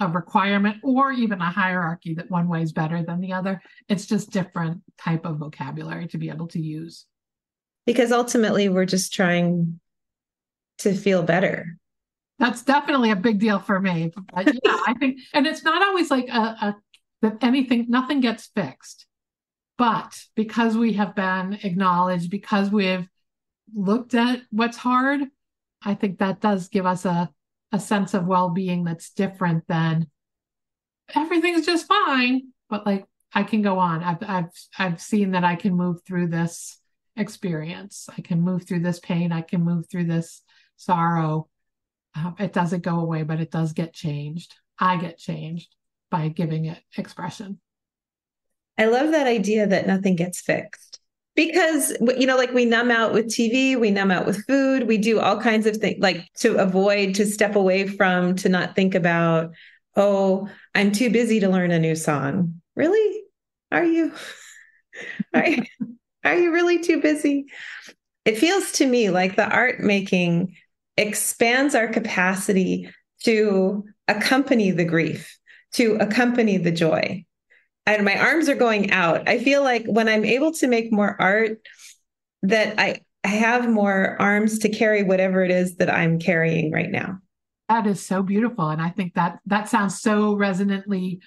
a 0.00 0.08
requirement 0.08 0.78
or 0.82 1.12
even 1.12 1.40
a 1.40 1.50
hierarchy 1.50 2.14
that 2.14 2.30
one 2.30 2.48
way 2.48 2.62
is 2.62 2.72
better 2.72 3.02
than 3.02 3.20
the 3.20 3.32
other. 3.32 3.60
It's 3.88 4.06
just 4.06 4.30
different 4.30 4.82
type 4.98 5.26
of 5.26 5.36
vocabulary 5.36 6.08
to 6.08 6.18
be 6.18 6.30
able 6.30 6.48
to 6.48 6.60
use. 6.60 7.06
Because 7.86 8.12
ultimately 8.12 8.68
we're 8.68 8.86
just 8.86 9.12
trying 9.12 9.80
to 10.78 10.94
feel 10.94 11.22
better. 11.22 11.76
That's 12.38 12.62
definitely 12.62 13.10
a 13.10 13.16
big 13.16 13.38
deal 13.38 13.58
for 13.58 13.80
me. 13.80 14.12
But 14.32 14.46
yeah, 14.46 14.80
I 14.86 14.94
think 14.98 15.20
and 15.32 15.46
it's 15.46 15.64
not 15.64 15.82
always 15.82 16.10
like 16.10 16.28
a, 16.28 16.40
a 16.40 16.76
that 17.22 17.42
anything 17.42 17.86
nothing 17.88 18.20
gets 18.20 18.46
fixed. 18.54 19.06
But 19.78 20.18
because 20.34 20.76
we 20.76 20.94
have 20.94 21.14
been 21.14 21.58
acknowledged, 21.62 22.30
because 22.30 22.70
we've 22.70 23.08
looked 23.74 24.14
at 24.14 24.42
what's 24.50 24.76
hard, 24.76 25.22
I 25.82 25.94
think 25.94 26.18
that 26.18 26.40
does 26.40 26.68
give 26.68 26.86
us 26.86 27.04
a 27.04 27.30
a 27.72 27.80
sense 27.80 28.14
of 28.14 28.26
well-being 28.26 28.84
that's 28.84 29.10
different 29.10 29.66
than 29.66 30.06
everything's 31.14 31.66
just 31.66 31.86
fine 31.86 32.52
but 32.68 32.86
like 32.86 33.06
i 33.34 33.42
can 33.42 33.62
go 33.62 33.78
on 33.78 34.02
i've 34.02 34.22
i've 34.22 34.50
i've 34.78 35.00
seen 35.00 35.32
that 35.32 35.42
i 35.42 35.56
can 35.56 35.74
move 35.74 36.02
through 36.06 36.28
this 36.28 36.78
experience. 37.16 38.08
I 38.16 38.20
can 38.22 38.40
move 38.40 38.66
through 38.66 38.80
this 38.80 39.00
pain. 39.00 39.32
I 39.32 39.42
can 39.42 39.62
move 39.62 39.88
through 39.90 40.04
this 40.06 40.42
sorrow. 40.76 41.48
Uh, 42.14 42.32
it 42.38 42.52
doesn't 42.52 42.82
go 42.82 43.00
away 43.00 43.22
but 43.22 43.40
it 43.40 43.50
does 43.50 43.72
get 43.72 43.92
changed. 43.92 44.54
I 44.78 44.96
get 44.96 45.18
changed 45.18 45.74
by 46.10 46.28
giving 46.28 46.66
it 46.66 46.78
expression. 46.96 47.60
I 48.78 48.86
love 48.86 49.12
that 49.12 49.26
idea 49.26 49.66
that 49.66 49.86
nothing 49.86 50.16
gets 50.16 50.40
fixed 50.40 50.98
because 51.34 51.96
you 52.18 52.26
know 52.26 52.36
like 52.36 52.52
we 52.52 52.66
numb 52.66 52.90
out 52.90 53.14
with 53.14 53.26
tv 53.26 53.78
we 53.78 53.90
numb 53.90 54.10
out 54.10 54.26
with 54.26 54.44
food 54.46 54.86
we 54.86 54.98
do 54.98 55.18
all 55.18 55.40
kinds 55.40 55.66
of 55.66 55.74
things 55.78 55.98
like 55.98 56.30
to 56.34 56.56
avoid 56.56 57.14
to 57.14 57.24
step 57.24 57.56
away 57.56 57.86
from 57.86 58.36
to 58.36 58.50
not 58.50 58.74
think 58.74 58.94
about 58.94 59.50
oh 59.96 60.46
i'm 60.74 60.92
too 60.92 61.08
busy 61.08 61.40
to 61.40 61.48
learn 61.48 61.70
a 61.70 61.78
new 61.78 61.94
song. 61.94 62.60
Really? 62.74 63.22
Are 63.70 63.84
you? 63.84 64.12
Are 65.34 65.46
you, 65.46 65.64
are 66.24 66.34
you 66.34 66.52
really 66.52 66.78
too 66.78 67.00
busy 67.00 67.46
it 68.24 68.38
feels 68.38 68.72
to 68.72 68.86
me 68.86 69.10
like 69.10 69.36
the 69.36 69.48
art 69.48 69.80
making 69.80 70.54
expands 70.96 71.74
our 71.74 71.88
capacity 71.88 72.88
to 73.24 73.84
accompany 74.08 74.70
the 74.70 74.84
grief 74.84 75.38
to 75.72 75.96
accompany 76.00 76.56
the 76.56 76.72
joy 76.72 77.24
and 77.86 78.04
my 78.04 78.16
arms 78.16 78.48
are 78.48 78.54
going 78.54 78.90
out. 78.92 79.28
I 79.28 79.38
feel 79.38 79.62
like 79.62 79.84
when 79.86 80.08
I'm 80.08 80.24
able 80.24 80.52
to 80.54 80.68
make 80.68 80.92
more 80.92 81.16
art, 81.20 81.58
that 82.42 82.78
I, 82.78 83.00
I 83.24 83.28
have 83.28 83.68
more 83.68 84.16
arms 84.20 84.60
to 84.60 84.68
carry 84.68 85.02
whatever 85.02 85.44
it 85.44 85.50
is 85.50 85.76
that 85.76 85.90
I'm 85.90 86.18
carrying 86.18 86.72
right 86.72 86.90
now. 86.90 87.18
That 87.68 87.86
is 87.86 88.04
so 88.04 88.22
beautiful. 88.22 88.68
And 88.68 88.80
I 88.80 88.90
think 88.90 89.14
that 89.14 89.38
that 89.46 89.68
sounds 89.68 90.00
so 90.00 90.34
resonantly, 90.34 91.20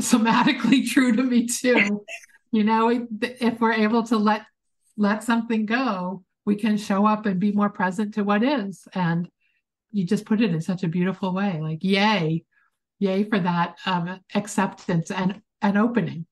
somatically 0.00 0.86
true 0.90 1.14
to 1.14 1.22
me 1.22 1.46
too. 1.46 2.04
you 2.52 2.64
know, 2.64 3.08
if 3.20 3.60
we're 3.60 3.72
able 3.72 4.02
to 4.04 4.16
let 4.16 4.42
let 4.96 5.24
something 5.24 5.66
go, 5.66 6.24
we 6.44 6.56
can 6.56 6.76
show 6.76 7.06
up 7.06 7.26
and 7.26 7.40
be 7.40 7.52
more 7.52 7.70
present 7.70 8.14
to 8.14 8.24
what 8.24 8.42
is. 8.42 8.86
And 8.94 9.28
you 9.92 10.04
just 10.04 10.24
put 10.24 10.40
it 10.40 10.52
in 10.52 10.60
such 10.60 10.82
a 10.82 10.88
beautiful 10.88 11.32
way. 11.32 11.60
Like, 11.60 11.78
yay, 11.82 12.44
yay 12.98 13.24
for 13.24 13.38
that 13.38 13.76
um, 13.86 14.20
acceptance 14.34 15.10
and 15.10 15.40
an 15.62 15.76
opening. 15.76 16.26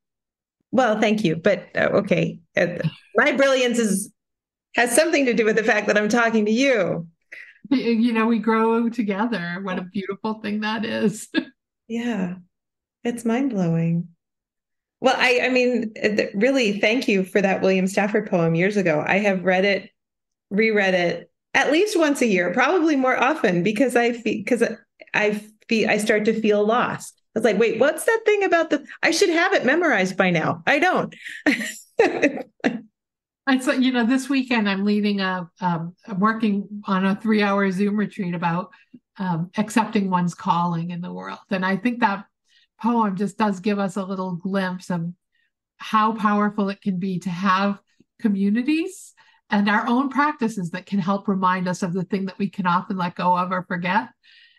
Well, 0.70 1.00
thank 1.00 1.24
you, 1.24 1.36
but 1.36 1.68
uh, 1.74 1.88
okay, 1.94 2.40
uh, 2.56 2.78
my 3.16 3.32
brilliance 3.32 3.78
is 3.78 4.12
has 4.74 4.94
something 4.94 5.24
to 5.24 5.34
do 5.34 5.44
with 5.44 5.56
the 5.56 5.64
fact 5.64 5.86
that 5.86 5.96
I'm 5.96 6.10
talking 6.10 6.44
to 6.44 6.52
you. 6.52 7.08
You 7.70 8.12
know, 8.12 8.26
we 8.26 8.38
grow 8.38 8.88
together. 8.88 9.60
What 9.62 9.78
a 9.78 9.82
beautiful 9.82 10.34
thing 10.34 10.60
that 10.60 10.84
is. 10.84 11.28
yeah, 11.88 12.34
it's 13.02 13.24
mind 13.24 13.50
blowing. 13.50 14.08
Well, 15.00 15.14
I, 15.16 15.40
I 15.44 15.48
mean, 15.48 15.92
really, 16.34 16.80
thank 16.80 17.06
you 17.06 17.22
for 17.22 17.40
that 17.40 17.62
William 17.62 17.86
Stafford 17.86 18.28
poem 18.28 18.54
years 18.54 18.76
ago. 18.76 19.04
I 19.06 19.18
have 19.18 19.44
read 19.44 19.64
it, 19.64 19.90
reread 20.50 20.94
it 20.94 21.30
at 21.54 21.70
least 21.72 21.98
once 21.98 22.20
a 22.20 22.26
year, 22.26 22.52
probably 22.52 22.96
more 22.96 23.16
often, 23.16 23.62
because 23.62 23.94
I 23.94 24.12
feel 24.12 24.38
because 24.38 24.62
I 25.14 25.40
feel 25.68 25.88
I 25.88 25.98
start 25.98 26.24
to 26.24 26.40
feel 26.40 26.66
lost 26.66 27.18
I 27.34 27.38
was 27.38 27.44
like, 27.44 27.58
wait, 27.58 27.78
what's 27.78 28.04
that 28.04 28.22
thing 28.24 28.42
about 28.42 28.70
the? 28.70 28.84
I 29.02 29.12
should 29.12 29.28
have 29.28 29.52
it 29.52 29.64
memorized 29.64 30.16
by 30.16 30.30
now. 30.30 30.62
I 30.66 30.78
don't. 30.78 31.14
And 33.48 33.64
so, 33.64 33.72
you 33.72 33.92
know, 33.92 34.04
this 34.04 34.28
weekend 34.28 34.68
I'm 34.68 34.84
leading 34.84 35.22
a, 35.22 35.48
um, 35.62 35.96
I'm 36.06 36.20
working 36.20 36.68
on 36.84 37.06
a 37.06 37.16
three 37.16 37.40
hour 37.40 37.72
Zoom 37.72 37.96
retreat 37.96 38.34
about 38.34 38.70
um, 39.16 39.50
accepting 39.56 40.10
one's 40.10 40.34
calling 40.34 40.90
in 40.90 41.00
the 41.00 41.10
world. 41.10 41.38
And 41.48 41.64
I 41.64 41.78
think 41.78 42.00
that 42.00 42.26
poem 42.80 43.16
just 43.16 43.38
does 43.38 43.60
give 43.60 43.78
us 43.78 43.96
a 43.96 44.04
little 44.04 44.36
glimpse 44.36 44.90
of 44.90 45.12
how 45.76 46.12
powerful 46.12 46.68
it 46.68 46.80
can 46.80 46.98
be 46.98 47.18
to 47.20 47.30
have 47.30 47.80
communities 48.20 49.14
and 49.50 49.68
our 49.68 49.88
own 49.88 50.08
practices 50.08 50.70
that 50.70 50.86
can 50.86 50.98
help 50.98 51.28
remind 51.28 51.68
us 51.68 51.82
of 51.82 51.92
the 51.92 52.04
thing 52.04 52.26
that 52.26 52.38
we 52.38 52.50
can 52.50 52.66
often 52.66 52.96
let 52.96 53.14
go 53.14 53.36
of 53.36 53.50
or 53.50 53.62
forget. 53.62 54.08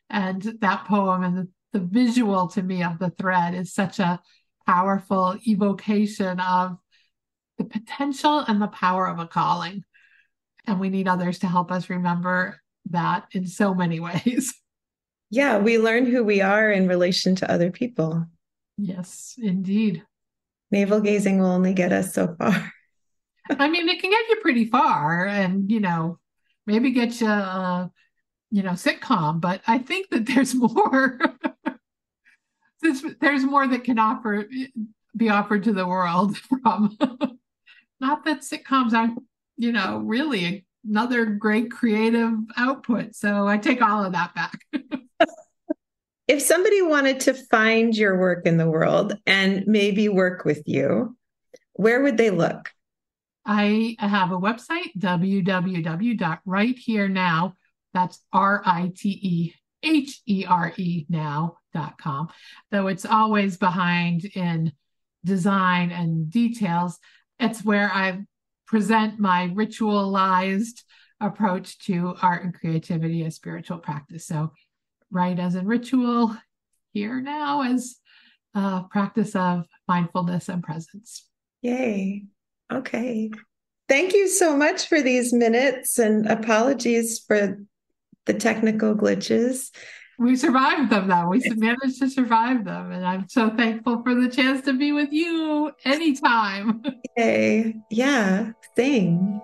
And 0.09 0.41
that 0.61 0.85
poem 0.85 1.23
and 1.23 1.37
the 1.37 1.47
the 1.71 1.79
visual 1.79 2.47
to 2.49 2.63
me 2.63 2.83
of 2.83 2.99
the 2.99 3.11
thread 3.11 3.53
is 3.53 3.73
such 3.73 3.99
a 3.99 4.19
powerful 4.65 5.35
evocation 5.47 6.39
of 6.39 6.77
the 7.57 7.65
potential 7.65 8.39
and 8.39 8.61
the 8.61 8.67
power 8.67 9.07
of 9.07 9.19
a 9.19 9.27
calling. 9.27 9.83
And 10.65 10.79
we 10.79 10.89
need 10.89 11.07
others 11.07 11.39
to 11.39 11.47
help 11.47 11.71
us 11.71 11.89
remember 11.89 12.59
that 12.89 13.27
in 13.33 13.45
so 13.45 13.73
many 13.73 13.99
ways. 13.99 14.53
Yeah, 15.29 15.57
we 15.57 15.77
learn 15.77 16.05
who 16.05 16.23
we 16.23 16.41
are 16.41 16.71
in 16.71 16.87
relation 16.87 17.35
to 17.35 17.51
other 17.51 17.71
people. 17.71 18.25
Yes, 18.77 19.35
indeed. 19.37 20.03
Navel 20.71 21.01
gazing 21.01 21.39
will 21.39 21.47
only 21.47 21.73
get 21.73 21.91
us 21.91 22.13
so 22.13 22.35
far. 22.37 22.73
I 23.49 23.67
mean, 23.67 23.89
it 23.89 24.01
can 24.01 24.11
get 24.11 24.29
you 24.29 24.37
pretty 24.41 24.65
far 24.65 25.25
and, 25.25 25.71
you 25.71 25.79
know, 25.79 26.19
maybe 26.65 26.91
get 26.91 27.19
you, 27.19 27.27
uh, 27.27 27.87
you 28.51 28.63
know, 28.63 28.71
sitcom, 28.71 29.41
but 29.41 29.61
I 29.67 29.79
think 29.79 30.09
that 30.11 30.25
there's 30.25 30.53
more 30.55 31.19
there's, 32.81 33.03
there's 33.19 33.43
more 33.43 33.67
that 33.67 33.83
can 33.83 33.99
offer 33.99 34.47
be 35.15 35.29
offered 35.29 35.63
to 35.63 35.73
the 35.73 35.87
world 35.87 36.37
from 36.63 36.97
not 37.99 38.25
that 38.25 38.41
sitcoms 38.41 38.93
aren't 38.93 39.19
you 39.57 39.71
know 39.71 39.99
really 39.99 40.65
another 40.87 41.25
great 41.25 41.71
creative 41.71 42.33
output. 42.57 43.15
So 43.15 43.47
i 43.47 43.57
take 43.57 43.81
all 43.81 44.03
of 44.03 44.13
that 44.13 44.35
back. 44.35 44.59
If 46.27 46.43
somebody 46.43 46.83
wanted 46.83 47.21
to 47.21 47.33
find 47.33 47.97
your 47.97 48.19
work 48.19 48.45
in 48.45 48.57
the 48.57 48.69
world 48.69 49.17
and 49.25 49.65
maybe 49.65 50.09
work 50.09 50.45
with 50.45 50.61
you 50.67 51.17
where 51.79 52.03
would 52.03 52.17
they 52.17 52.29
look? 52.29 52.69
I 53.45 53.95
have 53.99 54.33
a 54.33 54.37
website 54.37 54.91
www.riteherenow 54.99 57.53
that's 57.93 58.19
r-i-t-e 58.33 59.53
h-e-r-e 59.81 61.05
now. 61.07 61.55
Com, 62.01 62.27
though 62.71 62.87
it's 62.87 63.05
always 63.05 63.55
behind 63.55 64.25
in 64.25 64.73
design 65.23 65.91
and 65.91 66.29
details. 66.29 66.99
It's 67.39 67.63
where 67.63 67.89
I 67.89 68.25
present 68.69 69.19
my 69.19 69.47
ritualized 69.55 70.83
approach 71.19 71.79
to 71.79 72.13
art 72.21 72.43
and 72.43 72.53
creativity 72.53 73.25
as 73.25 73.35
spiritual 73.35 73.79
practice. 73.79 74.27
So, 74.27 74.51
right 75.11 75.37
as 75.37 75.55
in 75.55 75.65
ritual, 75.65 76.37
here 76.93 77.19
now 77.19 77.63
as 77.63 77.95
a 78.53 78.83
practice 78.89 79.35
of 79.35 79.65
mindfulness 79.87 80.49
and 80.49 80.61
presence. 80.61 81.25
Yay. 81.63 82.25
Okay. 82.71 83.31
Thank 83.87 84.13
you 84.13 84.27
so 84.27 84.55
much 84.55 84.87
for 84.87 85.01
these 85.01 85.33
minutes 85.33 85.97
and 85.97 86.27
apologies 86.27 87.19
for 87.19 87.57
the 88.27 88.33
technical 88.35 88.93
glitches 88.93 89.71
we 90.19 90.35
survived 90.35 90.89
them 90.89 91.07
though. 91.07 91.29
We 91.29 91.41
managed 91.55 91.99
to 91.99 92.09
survive 92.09 92.65
them. 92.65 92.91
And 92.91 93.05
I'm 93.05 93.27
so 93.29 93.49
thankful 93.49 94.03
for 94.03 94.13
the 94.13 94.29
chance 94.29 94.63
to 94.65 94.73
be 94.73 94.91
with 94.91 95.11
you 95.11 95.71
anytime. 95.85 96.83
Yay. 97.17 97.75
Yeah. 97.89 98.51
Same. 98.75 99.41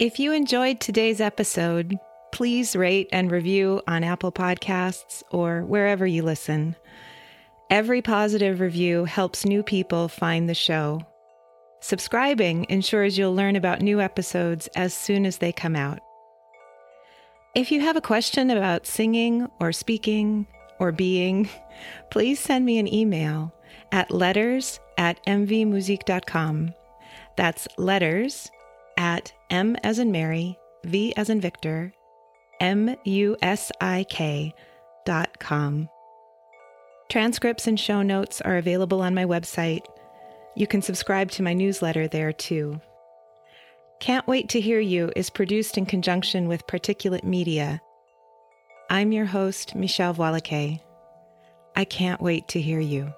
If 0.00 0.18
you 0.18 0.32
enjoyed 0.32 0.80
today's 0.80 1.20
episode, 1.20 1.96
please 2.32 2.74
rate 2.74 3.08
and 3.12 3.30
review 3.30 3.80
on 3.86 4.02
Apple 4.02 4.32
Podcasts 4.32 5.22
or 5.30 5.62
wherever 5.62 6.04
you 6.04 6.24
listen. 6.24 6.74
Every 7.70 8.02
positive 8.02 8.58
review 8.58 9.04
helps 9.04 9.46
new 9.46 9.62
people 9.62 10.08
find 10.08 10.48
the 10.48 10.54
show. 10.54 11.06
Subscribing 11.82 12.64
ensures 12.68 13.18
you'll 13.18 13.34
learn 13.34 13.56
about 13.56 13.82
new 13.82 14.00
episodes 14.00 14.68
as 14.76 14.94
soon 14.94 15.26
as 15.26 15.38
they 15.38 15.50
come 15.50 15.74
out. 15.74 15.98
If 17.56 17.72
you 17.72 17.80
have 17.80 17.96
a 17.96 18.00
question 18.00 18.50
about 18.50 18.86
singing 18.86 19.48
or 19.60 19.72
speaking 19.72 20.46
or 20.78 20.92
being, 20.92 21.48
please 22.10 22.38
send 22.38 22.64
me 22.64 22.78
an 22.78 22.92
email 22.92 23.52
at 23.90 24.12
letters 24.12 24.78
at 24.96 25.22
mvmusik.com. 25.26 26.72
That's 27.36 27.66
letters 27.76 28.48
at 28.96 29.32
M 29.50 29.76
as 29.82 29.98
in 29.98 30.12
Mary, 30.12 30.56
V 30.84 31.12
as 31.16 31.30
in 31.30 31.40
Victor, 31.40 31.92
M 32.60 32.94
U 33.04 33.36
S 33.42 33.72
I 33.80 34.06
K 34.08 34.54
dot 35.04 35.40
com. 35.40 35.88
Transcripts 37.08 37.66
and 37.66 37.78
show 37.78 38.02
notes 38.02 38.40
are 38.40 38.56
available 38.56 39.02
on 39.02 39.14
my 39.16 39.24
website. 39.24 39.84
You 40.54 40.66
can 40.66 40.82
subscribe 40.82 41.30
to 41.32 41.42
my 41.42 41.54
newsletter 41.54 42.08
there 42.08 42.32
too. 42.32 42.80
Can't 44.00 44.26
Wait 44.26 44.48
to 44.50 44.60
Hear 44.60 44.80
You 44.80 45.10
is 45.16 45.30
produced 45.30 45.78
in 45.78 45.86
conjunction 45.86 46.48
with 46.48 46.66
Particulate 46.66 47.24
Media. 47.24 47.80
I'm 48.90 49.12
your 49.12 49.26
host, 49.26 49.76
Michèle 49.76 50.14
Voillequé. 50.14 50.80
I 51.74 51.84
can't 51.84 52.20
wait 52.20 52.48
to 52.48 52.60
hear 52.60 52.80
you. 52.80 53.14